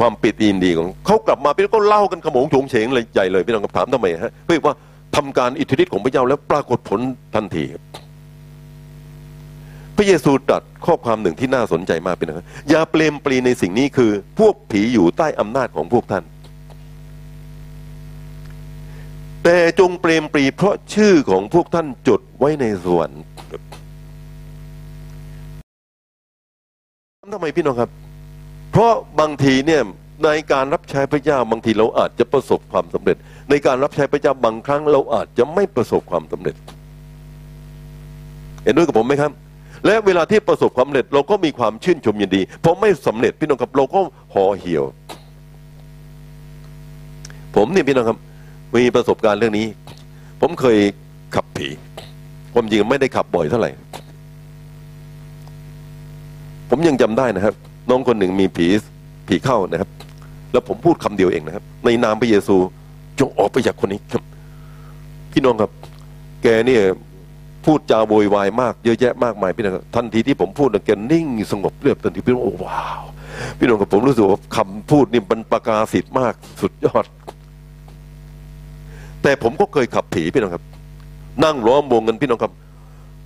[0.00, 4.76] ความปิติยินดีของเขากลับมาพี่น้องก็เล่ากันขโมงโฉงเฉงเลยใหญ่เลยพี่น้องครับถามทำไมฮะเพื่อว่า
[5.16, 7.00] ทำการอิทธิฤทธิ์ของพระเจ้าแล้วปรากฏผล
[7.34, 7.64] ทันที
[9.96, 16.24] พระเยซูตรัสข้อความหนึ่งที่น่าสนใจมากพี่น้องครับอย่าเปลมปลีในสิ่งนี้คือ พวกผีอยู่ใต้อำนาจของพวกท่าน
[19.44, 23.22] แต่จงเปรมปรีเพราะชื่อของพวกท่านจดไว้ในสวรรค์
[27.34, 27.90] ทำไมพี่น้องครับ
[28.72, 29.82] เพราะบางทีเนี่ย
[30.24, 33.16] ในการรับใช้พระเจ้าบางทีเราอาจจะประสบความสำเร็จ
[33.50, 36.56] ในการรับใช้พระเจ้าบางครั้ง เราอาจจะไม่ประสบความสำเร็จ
[38.64, 39.32] เห็นด้วยกับผมไหมครับ
[39.86, 44.00] และเวลาที่ประสบความสำเร็จเราก็มีความชื่นชมยินดีพอไม่สำเร็จพี่น้องครับเราก็
[44.34, 44.84] ห่อเหี่ยว
[47.56, 48.18] ผมเนี่ยพี่น้องครับ
[48.76, 49.66] มีประสบการณ์เรื่องนี้
[50.40, 50.78] ผมเคย
[51.34, 51.68] ขับผี
[52.54, 53.70] ผมจริงไม่ได้ขับบ่อยเท่าไหร่
[56.70, 57.54] ผมยังจำได้นะครับ
[57.90, 58.66] น้องคนหนึ่งมีผี
[59.28, 59.90] ผีเข้านะครับ
[60.52, 62.56] แล้วผมพูดคำเดียวเองนะครับ ในนามพระเยซู
[63.20, 64.22] จงออกไปจากคนนี้ครับ
[65.32, 65.70] พี่น้องครับ
[66.42, 66.82] แกเนี่ย
[67.64, 73.02] พูดจาโวยวายมากเยอะแยะมากมายพี่น้องครับทันทีที่ผมพูดแกนิ่งสงบเรียบทันทีพี่น้องโอ้ว้าว
[73.58, 77.04] พี่น้องครับผมรู้สึกว่าคำพูดนี่มันประกาศสิทธิ์มากสุดยอด
[79.24, 80.64] แต่ผมก็เคยขับผีพี่น้องครับ
[81.44, 82.52] นั่งล้อมวงกันพี่น้องครับ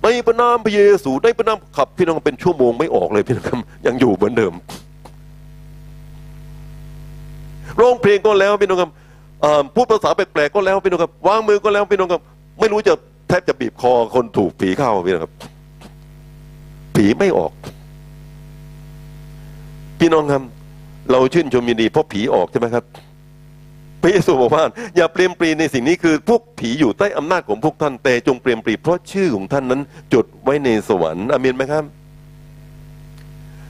[0.01, 4.53] ในพระนามพระเยซูในพระนามขับพี่น้องเป็นชั่วโมงไม่ออกเลยพี่น้องครับ ยังอยู่เหมือนเดิม
[7.79, 8.91] ร้องเพลงก็แล้วพี่น้องครับ
[9.75, 12.21] พูดภาษาแปลกๆก็แล้วพี่น้องครับวางมือก็แล้วพี่น้องครับ
[12.59, 12.93] ไม่รู้จะ
[13.27, 15.33] แทบจะบีบคอคนถูกผีเข้าพี่น้องครับ
[16.95, 17.51] ผีไม่ออก
[19.99, 20.43] พี่น้องครับ
[21.11, 22.85] เราชื่นชมยินดีเพราะผีออกใช่ไหมครับ
[24.01, 24.63] พระเยซูบอกว่า
[24.95, 29.81] อย่าเปลี่ยนปรีในสิ่งนี้คือพวกผีอยู่ใต้อำนาจของพวกท่านแต่จงเปลี่ยนปรีเพราะชื่อของท่านนั้น
[30.13, 31.85] จดไว้ในสวรรค์อเมนไหมครับ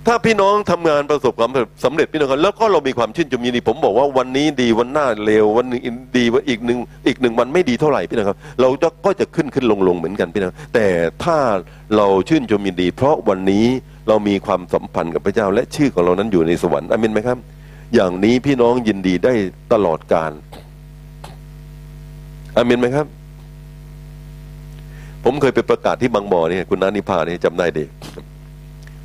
[0.08, 1.52] ถ้าพี่น้องทำงานประสบความ
[1.84, 5.82] สำเร็จพี่น้องครับแล้วก็เรามีความชื่นชมยินดีผมบอกว่าวันนี้ดีวันหน้าเลววันหนึง
[6.18, 6.78] ดีวันอีกหนึ่ง
[7.08, 10.88] อีกหนึ่งวันไม่ดีเท่าไหร่พี่น้องครับ เราจะก็จะขึ้นขึ้นลงลงเหมือนกันพี่น้องแต่
[11.24, 11.38] ถ้า
[11.96, 13.66] เราชื่นชมยินดี เพราะวันนี้
[14.08, 17.38] เรามีความสัมพันธ์กับพระเจ้า และชื่อของเรานั้นอยู่ในสวรรค์อเมนไหมครับ
[17.94, 19.34] อย่างนี้พี่น้องยินดีได้
[19.74, 20.32] ตลอดกาล
[22.56, 23.08] อาเมนไหมครับ
[25.24, 27.84] ผมเคยไปประกาศที่บางบ่อเนี่ยคุณนานิพาเนี่ยจำได้ดี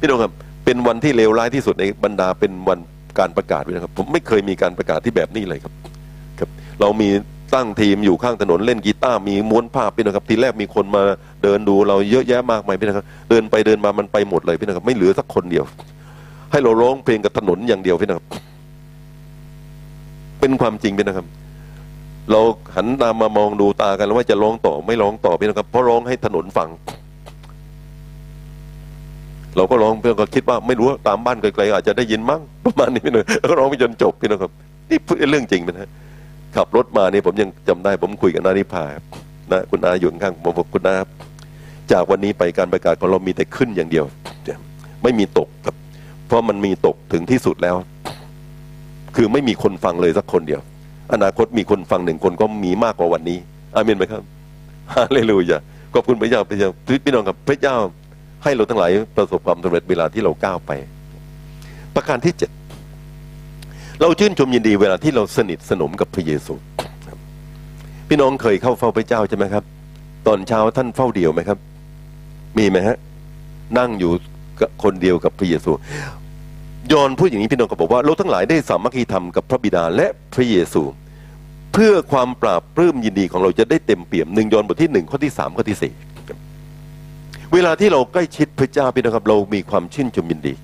[0.00, 0.32] พี่น้องครับ
[0.64, 2.78] เป็นวันที่เลวร้ายที่สุดในบรรดาเป็นวัน
[3.18, 5.72] การประกาศด้วยนะครับ ผมไม่เคยมีการประกาศที่แบบนี้เลยครับ
[6.38, 6.48] ครับ
[6.80, 7.08] เรามี
[7.54, 11.02] ตั้งทีมอยู่ข้างถนนเล่นกีตาร์มีม้วนภาพพี่นะครับ ทีแรกมีคนมา
[11.42, 15.64] เดินดูเราเยอะแยะมากมายพี่นะครับ เดินไปเดินมามันไปหมดเลยพี่นะครับ ไม่เหลือสักคนเดียว
[16.52, 18.26] ให้เราร้องเพลงกับถนนอย่างเดียวพี่นะครับ
[20.44, 21.26] เป็นความจริงพี่นะครับ
[22.30, 22.40] เรา
[22.76, 26.68] หันตามมามองดูตากันแล้วว่าจะร้องต่อไม่ร้องต่อพี่นะครับ เพราะร้องให้ถนนฟัง
[29.56, 34.50] เราก็ร้องเพื่อนก็คิดว่าไม่รู้ตามบ้านไกลๆอาจจะได้ยินมั้งประมาณนี้พี่นะแล้วก็ร้องไปจนจบพี่นะครับ
[34.90, 34.98] นี่
[35.30, 35.88] เรื่องจริงนะฮะ
[36.56, 38.84] ขับรถมาเนี่ยผมยังจำได้ ผมคุยกับนานิพา
[39.52, 40.96] นะคุณอาอยู่ข้างผมบอกคุณอา
[41.92, 44.04] จากวันนี้ไปการประกาศของเรามีแต่ขึ้นอย่างเดียว
[45.02, 45.74] ไม่มีตกครับ
[46.26, 47.76] เพราะมันมีตกถึงที่สุดแล้ว
[49.16, 50.60] คือไม่มีคนฟังเลยสักคนเดียว
[51.12, 53.38] อนาคตมีคนฟังหนึ่งคนก็มีมากกว่าวันนี้
[53.74, 54.22] อาเมนไหมครับ
[54.94, 55.58] ฮาเลลูยา
[55.94, 56.70] ขอบคุณพระเจ้าพระเจ้า
[57.04, 57.76] พี่น้องครับพระเจ้า
[58.42, 60.70] ให้เราทั้งหลายประสบความสำเร็จเวลาที่เราก้าวไป
[61.94, 62.50] ประการที่เจ็ด
[64.00, 66.54] เราชื่นชมยินดีเวลาที่เราสนิทสนมกับพระเยซู
[68.08, 69.64] พี่น้องเคยเข้าเฝ้าพระเจ้าใช่ไหมครับ
[70.26, 71.58] ตอนเช้าท่านเฝ้าเดียวไหมครับ
[72.58, 72.96] มีไหมฮะ
[73.78, 74.12] นั่งอยู่
[74.82, 75.72] คนเดียวกับพระเยซู
[76.92, 80.82] ยอนพูดอย่างนี้พี่น้องก็บอกว่าเราทั้งหลายได้สามัคคีธรรมกับพระบิดาและพระเยซู
[81.72, 85.92] เพื่อความปราบปลื้มยินดีของเราจะได้เต็มเปี่ยมหนึ่งยอนบทที่หนึ่งข้อที่สามข้อที่สี่
[87.52, 90.54] เวลาที่เราใกล้ชิดพระเจ้าพี่น้องครับเรามีความชื่นชมยินดี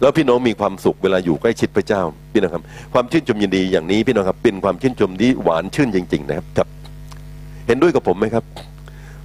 [0.00, 2.02] แล้วพี่น้องมีความสุขเวลาอยู่ใกล้ชิดพระเจ้า
[2.32, 2.62] พี่น้องครับ
[2.92, 6.68] ความชื่นชมยินดีอย่างนี้พี่น้องครับเป็นความชื่นชมที่หวานชื่นจริง ๆ นะครับครับ
[7.66, 8.44] เห็นด้วยกับผมไหมครับ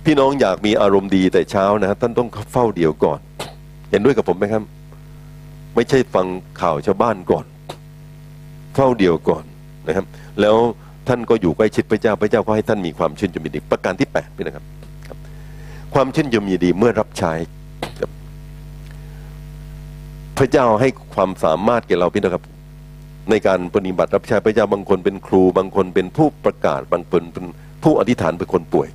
[0.06, 3.20] พี่น้องอยากมีอารมณ์ดีแต่เช้านะท่านต้องเฝ้าเดียวก่อน
[3.92, 4.64] เห็นด้วยกับผมไหมครับ
[5.76, 6.28] ไม่ใช่ฟัง
[6.62, 7.46] ข่าวชาวบ้านก่อน
[8.76, 9.44] เฝ้าเดียวก่อน
[9.88, 10.06] นะครับ
[10.42, 10.56] แล้ว
[11.08, 14.66] ท่านก็อยู่ใกล้ชิดพระเจ้าพระเจ้าก็ให้ท่านมีความชื่นชมยินดีประการที่แปดพี่นะครับ
[15.08, 15.18] ครับ
[15.94, 17.34] ความชื่นชมยินดีเมื่อรับใช้
[20.38, 22.44] พระเจ้าให้ความสามารถแก่เราพี่นะครับ
[23.30, 27.46] ในการปฏิบัติรับใช้พระเจ้าบางคนเป็นครู บางคนเป็นผู้ประกาศ บางคนเป็น
[27.84, 28.88] ผู้อธิษฐานเป็นคนป่วย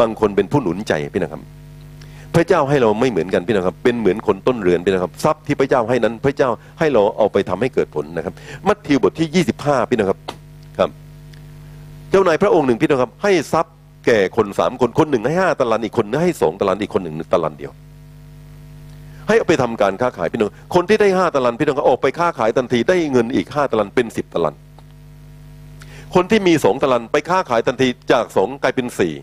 [0.00, 1.42] บางคนเป็นผู้หนุนใจพี่นะครับ
[2.36, 8.34] พระเจ้าให้เราไม่เหมือนกันพี่นะครับ เป็นเหมือนคนต้นเรือนพี่นะครับทรัพย์ที่พระเจ้าให้นั้น พระเจ้าให้เราเอาไปทำให้เกิดผลนะครับ
[8.68, 10.18] มัทธิวบทที่ยี่สิบห้าพี่นะครับ
[10.78, 10.90] ครับ
[12.10, 13.74] เจ้านายพระองค์หนึ่งพี่นะครับ ให้ทรัพย์
[14.06, 17.72] แก่คนสามคนคนหนึ่งให้ห้าตะลันอีกคนให้สองตะลันอีกคนหนึ่งตะลันเดียว
[19.28, 24.54] ให้เอาไปทำการค้าขายพี่น้องคนที่ได้ห้าตะลันพี่น้องก็ออกไปค้าขายทันทีได้เงินอีกห้าตะลันเป็นสิบตะลัน
[26.14, 29.14] คนที่มีสองตะลันไปค้าขายทันทีจากสองกลายเป็นสี่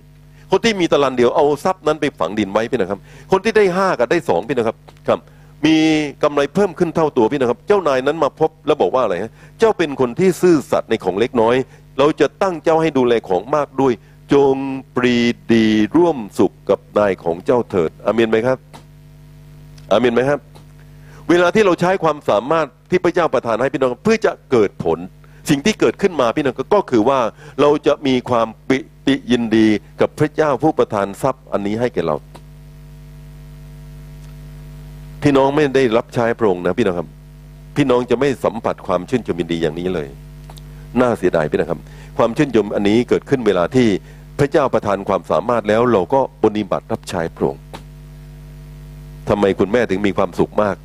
[0.55, 2.99] คนที่มีตะลันเดียวเอาทรัพย์นั้นไปฝังดินไว้พี่นะครับ
[3.31, 4.77] คนที่ได้ห้ากับได้สองพี่นะครับ
[5.07, 5.19] ครับ
[5.65, 5.75] มี
[6.23, 11.55] กำไรเพิ่มขึ้นเท่าตัวพี่นะครับ เจ้านายนั้นมาพบแล้วบอกว่าอะไรฮะเจ้าเป็นคนที่ซื่อสัตย์ในของเล็กน้อย
[11.99, 13.93] เราจะตั้งเจ้าให้ดูแลของมากด้วย
[14.34, 14.55] จง
[14.95, 15.15] ปรี
[15.51, 18.57] ดีร่วมสุขกับนายของเจ้าเถิดอาเมนไหมครับ
[19.91, 20.39] อาเมนไหมครับ
[21.30, 24.99] เวลาที่เราใช้ความสามารถที่พระเจ้าประทานให้พี่น้องเพื่อจะเกิดผล
[25.49, 27.19] สิ่งที่เกิดขึ้นมาพี่น้องก็คือว่า
[27.61, 28.77] เราจะมีความปิ
[29.07, 29.67] ติยินดี
[30.01, 32.15] กับพระเจ้าผู้ประทานทรัพย์อันนี้ให้แก่เรา
[35.23, 37.07] พี่น้องไม่ได้รับใช้พระองค์นะพี่น้องครับ
[37.75, 40.07] พี่น้องจะไม่สัมผัสความชื่นชมยินดีอย่างนี้เลย
[41.01, 41.80] น่าเสียดายพี่นะครับ
[42.17, 43.88] ความชื่นชมอันนี้เกิดขึ้นเวลาที่
[44.39, 47.63] พระเจ้าประทานความสามารถแล้วเราก็ปฏิบัติรับใช้พระองค์
[49.30, 50.75] ทำไมคุณแม่ถึงมีความสุขมาก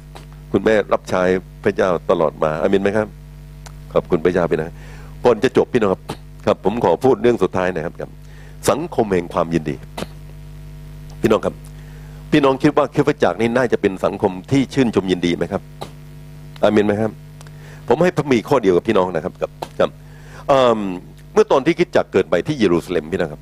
[0.53, 1.23] คุณแม่รับใช้
[1.65, 3.09] พระเจ้าตลอดมาอามินไหมครับ
[3.93, 4.73] ขอบคุณพระเจ้าพี่นะ
[5.25, 6.03] ก่อนจะจบพี่น้องครับ
[6.49, 8.11] ครับ ผมขอพูดเรื่องสุดท้ายนะครับครับ
[8.71, 9.77] สังคมแห่งความยินดี
[11.21, 11.55] พี่น้องครับ
[12.31, 15.63] พี่น้องคิดว่าคริสตจักรนี้น่าจะเป็นสังคมที่ชื่นชมยินดีไหมครับ
[16.63, 17.11] อามินไหมครับ
[17.89, 19.51] ผมให้พระมีข้อเดียวกับพี่น้องนะครับกับ
[19.81, 19.91] ครับ
[21.33, 23.41] เมื่อตอนที่คิดจักเกิดใหม่ที่เยรูซาเล็มพี่นะครับ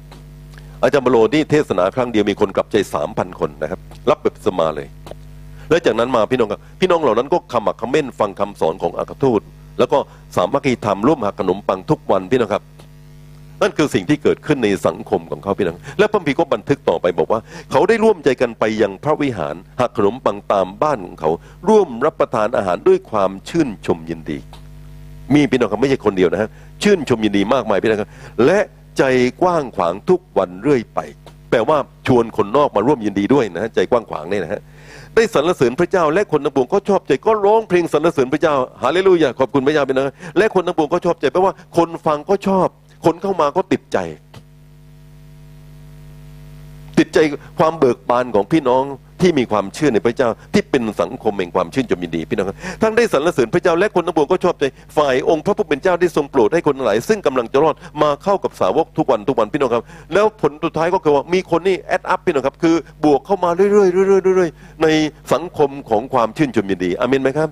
[0.83, 3.81] อาจารย์บโลนี่เทศนาครั้งเดียวมีคนกลับใจสามพันคนนะครับ
[4.11, 4.87] รับแบบสมาเลย
[5.71, 9.41] แล้วจากนั้นมาพี่น้องครับ พี่น้องเหล่านั้นก็ขมักเม้นฟังคำสอนของอัครทูต
[9.79, 9.99] แล้วก็
[10.37, 12.63] สามัคคีธรรมร่วมหักขนมปังทุกวันพี่น้องครับ
[13.63, 21.31] นั่นคือสิ่งที่เกิดขึ้นในสังคมของเขาพี่น้องและพระคัมภีก็บันทึกต่อไปบอกว่า เขาได้ร่วมใจกันไปยังพระวิหารหักขนมปังตามบ้านของเขา
[21.69, 24.39] ร่วมรับประทานอาหารด้วยความชื่นชมยินดี
[25.35, 26.49] มีพี่น้องครับไม่ใช่คนเดียวนะฮะ
[26.83, 28.11] ชื่นชมยินดีมากมายพี่น้องครับ
[28.47, 28.59] และ
[28.99, 29.03] ใจ
[29.43, 31.01] กว้างขวางทุกวันเรื่อยไป
[31.51, 34.61] แปลว่าชวนคนนอกมาร่วมยินดีด้วยนะฮะใจกว้างขวางเนี่ยนะฮะ
[35.15, 42.69] ได้สรรเสริญพระเจ้า และคนทั้งปวงก็ชอบใจก็ร้องเพลงสรรเสริญพระเจ้า ฮาเลลูยาขอบคุณพระเจ้าเป็นนะและคนทั้งปวงก็ชอบใจแปลว่าคนฟังก็ชอบ
[43.07, 43.99] คนเข้ามาก็ติดใจ
[46.99, 47.19] ติดใจ
[47.59, 48.85] ความเบิกบานของพี่น้อง
[49.21, 54.65] ที่มีความเชื่อในพระเจ้าที่เป็นสังคมแห่งความชื่นชมยินดีพี่น้องครับทั้งได้สรรเสริญพระเจ้าและคนทั้งปวงก็ชอบใจ
[54.97, 59.85] ฝ่ายองค์พระผู้เป็นเจ้าได้ทรงโปรดให้คนหลาย ซึ่งกำลังจะรอดมาเข้ากับสาวกทุกวันทุกวันพี่น้องครับ
[60.15, 63.87] แล้วผลสุดท้ายก็คือว่ามีคนนี่แอดอัพพี่น้องครับคือบวกเข้ามาเรื่อยๆเรื่อ
[64.33, 64.87] ยๆเรื่อยๆใน
[65.33, 67.49] สังคมของความชื่นชมยินดีอาเมนไหมครับ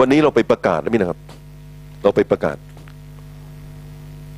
[0.00, 1.39] วันนี้เราไปประกาศนะพี่นะครับ
[2.02, 2.56] เราไปประกาศ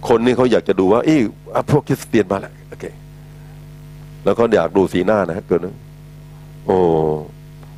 [0.09, 1.19] คนนี่เขาอยากจะดูว่าเอ้
[1.55, 2.85] อะพวกคริสเตียนมาแล้วโอเค
[4.25, 5.77] แล้วก็อยากดูสีหน้านะฮะเกิดนะ
[6.67, 6.79] โอ้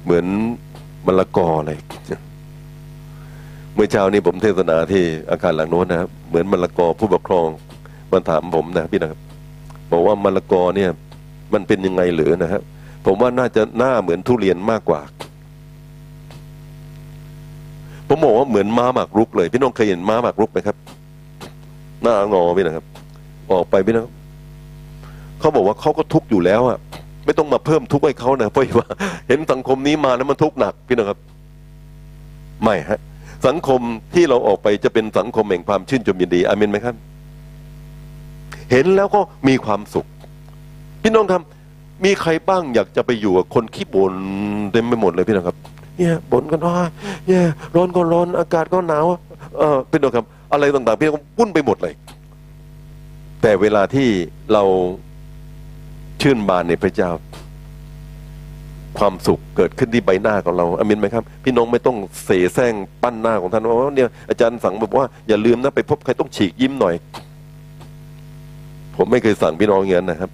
[0.05, 0.25] เหมือน
[1.07, 1.79] มะละกอเลย
[3.75, 7.49] เมื่อเช้านี้ผมเทศนาที่อาคารหลังโน้นนะครับเหมือนมะละกอผู้ปกครอง
[8.13, 9.21] มันถามผมนะพี่นะครับ
[9.93, 10.91] บอกว่ามะละกอเนี่ย
[11.53, 12.63] มันเป็นยังไงหรือนะครับ
[13.07, 15.01] ผมว่าน่าจะหน้าเหมือนทุเรียนมากกว่า
[18.09, 20.77] ผมบอกว่าเหมือนม้าหมากรุกเลย พี่น้องเคยเห็นม้าหมากรุกไหมครับ
[22.03, 22.85] หน้างอพี่นะครับ
[23.53, 24.13] ออกไปพี่นะครับ
[25.41, 26.79] เขาบอกว่าเขาก็ทุกข์อยู่แล้วอะ
[27.25, 28.89] ไม่ต้องมาเพิ่มทุกข์ให้เขานะเพราะว่า
[29.29, 31.19] เห็นสังคมนี้มาแล้วมันทุกข์หนักพี่นะครับ
[32.63, 33.01] ไม่ฮะ
[33.47, 33.81] สังคม
[34.15, 36.95] ที่เราออกไปจะเป็นสังคมแห่งความชื่นชมยินดีอาเมนไหมครับ
[38.71, 40.07] เห็นแล้วก็มีความสุข
[41.03, 41.43] พี่น้องครับ
[42.05, 44.15] มีใครบ้างอยากจะไปอยู่กับคนขี้บ่น
[44.73, 45.57] เต็มไปหมดเลยพี่น้องครับ
[45.99, 46.77] เนี่ยบ่นกันว่า
[47.27, 47.45] เนี่ย
[47.77, 49.05] ร้อนก็ร้อนอากาศก็หนาว
[49.59, 51.95] เออพี่น้องครับอะไรต่างๆพี่น้องวุ่นไปหมดเลย
[53.43, 54.09] แต่เวลาที่
[54.53, 54.63] เรา
[56.23, 57.11] ชื่นบานในพระเจ้า
[58.99, 66.95] ความสุขเกิดขึ้นที่ใบหน้าของเราอามินไหมครับ พี่น้องไม่ต้องเสแสร้งปั้นหน้าของท่านว่าเนี่ยอาจารย์สั่งบอกว่าอย่าลืมนะไปพบใครต้องฉีกยิ้มหน่อย
[68.97, 70.31] ผมไม่เคยสั่งพี่น้องอย่างนั้นนะครับ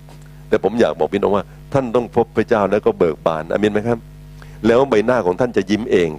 [0.49, 3.99] แต่ผมอยากบอกพี่น้องว่า ท่านต้องพบพระเจ้าแล้วก็เบิกบานอามินไหมครับ
[4.67, 6.11] แล้วใบหน้าของท่านจะยิ้มเอง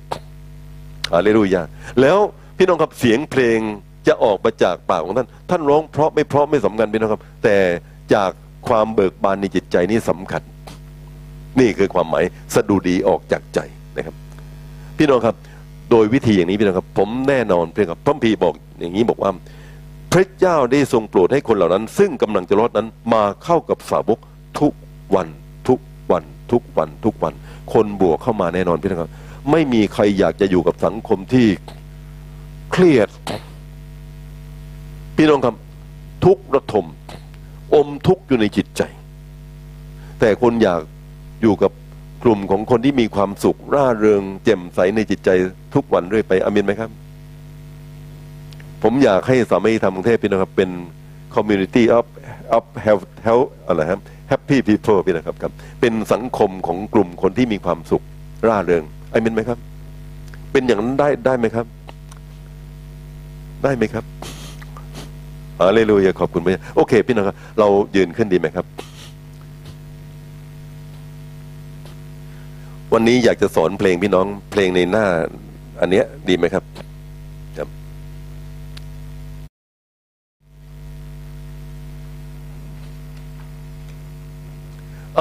[1.14, 1.62] อาเลลูยา
[2.02, 2.18] แล้ว
[2.58, 3.60] พี่น้องครับเสียงเพลง
[4.08, 7.58] จะออกมาจากปากของท่าน ท่านร้องเพราะไม่เพราะไม่สำคัญพี่น้องครับ แต่
[8.14, 8.32] จาก
[8.68, 10.42] ความเบิกบานในจิตใจนี่สำคัญ
[11.60, 12.24] นี่คือความหมาย
[12.56, 13.60] สะดุดีออกจากใจ
[13.98, 14.16] นะครับ
[14.98, 15.36] พี่น้องครับ
[15.92, 19.32] โดยวิธีอย่างนี้พี่น้องครับ ผมแน่นอนเพียงกับพระพีบอกอย่างนี้บอกว่า
[20.12, 24.20] พระเจ้าได้ทรงโปรดให้คนเหล่านั้น ซึ่งกำลังจะรอดนั้นมาเข้ากับสาวก
[24.60, 24.74] ทุก
[25.16, 25.28] วัน
[25.68, 25.80] ทุก
[26.12, 27.34] วัน ทุกวันทุกวัน
[27.74, 29.12] คนบวกเข้ามาแน่นอนพี่น้องครับ
[29.52, 31.48] ไม่มีใครอยากจะอยู่กับสังคมที่
[32.72, 33.10] เครียด
[35.16, 35.56] พี่น้องครับ
[36.26, 36.86] ทุกระทม
[37.74, 38.82] อมทุกอยู่ในจิตใจ
[40.20, 40.82] แต่คนอยาก
[41.42, 41.72] อยู่กับ
[42.24, 45.30] กลุ่มของคนที่มีความสุข ร่าเริงแจ่มใสในจิตใจ
[45.74, 46.90] ทุกวันเรื่อยไปอามินไหมครับ
[48.84, 50.70] ผมอยากให้สามัคคีธรรมกรุงเทพพี่นะครับ เป็น
[51.36, 52.06] community of
[52.58, 55.52] of health health อะไรครับ happy people พี่นะครับครับ
[55.82, 58.04] เป็นสังคมของกลุ่มคนที่มีความสุข
[58.48, 59.60] ร่าเริงอามินไหมครับ
[60.52, 61.66] เป็นอย่างนั้นได้ได้ไหมครับ
[63.64, 64.06] ได้ไหมครับ
[65.60, 68.66] ฮาเลลูยาขอบคุณพระเจ้าโอเค พี่น้องครับ เรายืนขึ้นดีไหมครับ
[72.94, 75.06] วันนี้อยากจะสอนเพลงพี่น้อง เพลงในหน้า
[75.82, 76.64] อันเนี้ยดีไหมครับ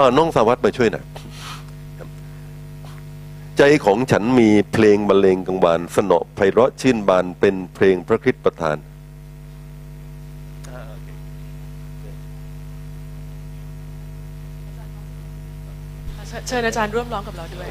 [0.01, 1.05] อน้องสาวัตมาช่วยหน่อย
[3.59, 8.77] ใจของฉันมีเพลงบรรเลงกังวานสนอไพเราะชื่นบานเป็นเพลงพระคริสต์ประทาน
[16.49, 17.69] เชิญอาจารย์ร่วมร้องกับเราด้วย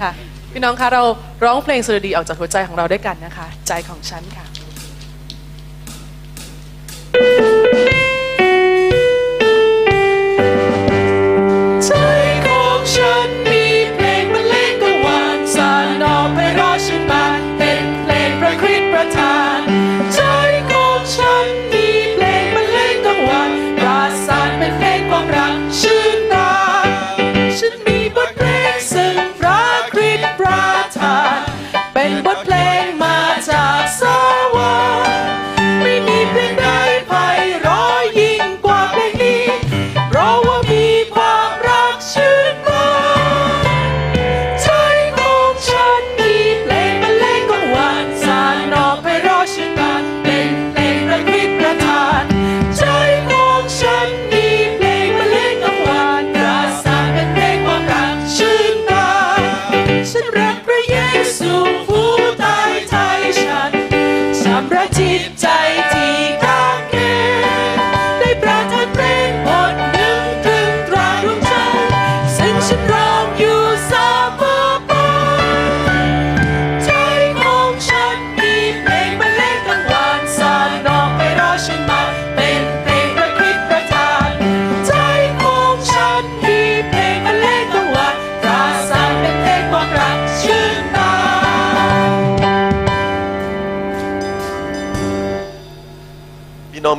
[0.00, 0.10] ค่ะ
[0.52, 1.02] พี่น้องคะเรา
[1.44, 4.46] ร้องเพลงสดุดีออกจากหัวใจของเราด้วยกันนะคะ ใจของฉันค่ะ
[11.88, 11.94] ใจ
[12.46, 12.48] ข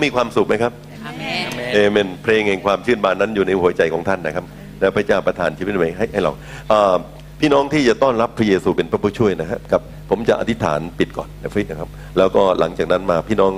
[0.05, 0.73] มีความสุขไหมครับ
[1.73, 4.45] เอเมนเพลงแห่งความชื่นบานนั้นอยู่ในหัวใจของท่านนะครับ
[4.81, 6.31] แล้วพระเจ้าประทานชีวิตใหม่ให้ให้เรา
[6.69, 6.95] เอ่อ
[7.41, 13.51] พี่น้องที่จะต้อนรับพระเยซูเป็นพระผู้ช่วยนะครับกับผมจะอธิษฐานปิดก่อนนะฟิกนะครับ แล้วก็หลังจากนั้นมาพี่น้อง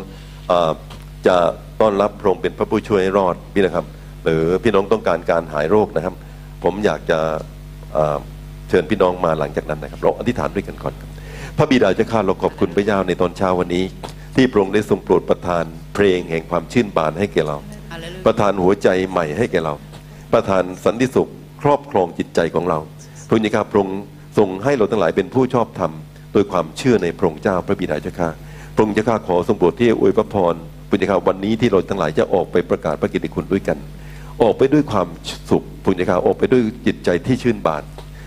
[0.48, 0.72] เอ่อ
[1.28, 1.38] จะ
[1.82, 3.86] ต้อนรับพระองค์เป็นพระผู้ช่วยให้รอดพี่นะครับ
[4.24, 6.14] หรือพี่น้องต้องการการหายโรคนะครับ
[6.64, 7.20] ผมอยากจะ
[7.94, 8.18] เอ่อ
[8.70, 11.10] เชิญพี่น้องมาหลังจากนั้นนะครับเราอธิษฐานด้วยกันก่อนครับ
[11.58, 13.84] พระบิดาเจ้าข้าเราขอบคุณพระเจ้าในตอนเช้าวันนี้
[14.36, 15.64] ที่พระองค์ได้ทรงโปรดประทาน
[15.96, 17.58] เพลงแห่งความชื่นบานให้แก่เรา
[18.26, 19.74] ประทานหัวใจใหม่ให้แก่เรา
[20.34, 21.30] ประทานสันติสุข
[21.62, 22.80] ครอบครองจิตใจของเรา
[23.28, 24.00] พระองค์เจ้าพระองค์
[24.38, 25.92] ทรงให้เราทั้งหลายเป็นผู้ชอบธรรม
[26.34, 28.30] โดยความเชื่อในพระองค์เจ้าพระบิดาเจ้าข้า
[28.76, 30.56] พระองค์เจ้าข้าขอทรงโปรดที่อวยพระพร
[30.90, 33.78] พระเจ้าข้าวันนี้ที่เราทั้งหลายจะออกไปประกาศพระกิตติคุณด้วยกัน
[34.42, 35.08] ออกไปด้วยความ
[35.50, 37.84] สุขพระเจ้าข้าออกไปด้วยจิตใจที่ชื่นบาน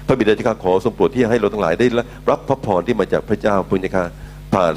[0.07, 1.87] พระบิดาเจ้าข้าขอทรงโปรดที่ให้เราทั้งหลายได้
[2.31, 4.05] รับพระพรที่มาจากพระเจ้าพระเจ้าข้า
[4.55, 4.75] ผ่าน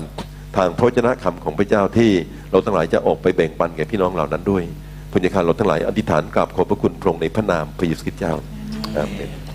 [0.58, 2.12] ทางพระเจนะคำของพระเจ้าที่
[2.52, 4.64] เราทั้งหลายจะออกไปแบ่งปันแก่พี่น้องเหล่านั้นด้วย
[5.12, 8.34] พระเจ้าข้าเราทั้งหลายอธิษฐานกราบขอบพระคุณพระองค์ในพระนามพระเยซูคริสต์เจ้า
[8.98, 9.47] อาเมน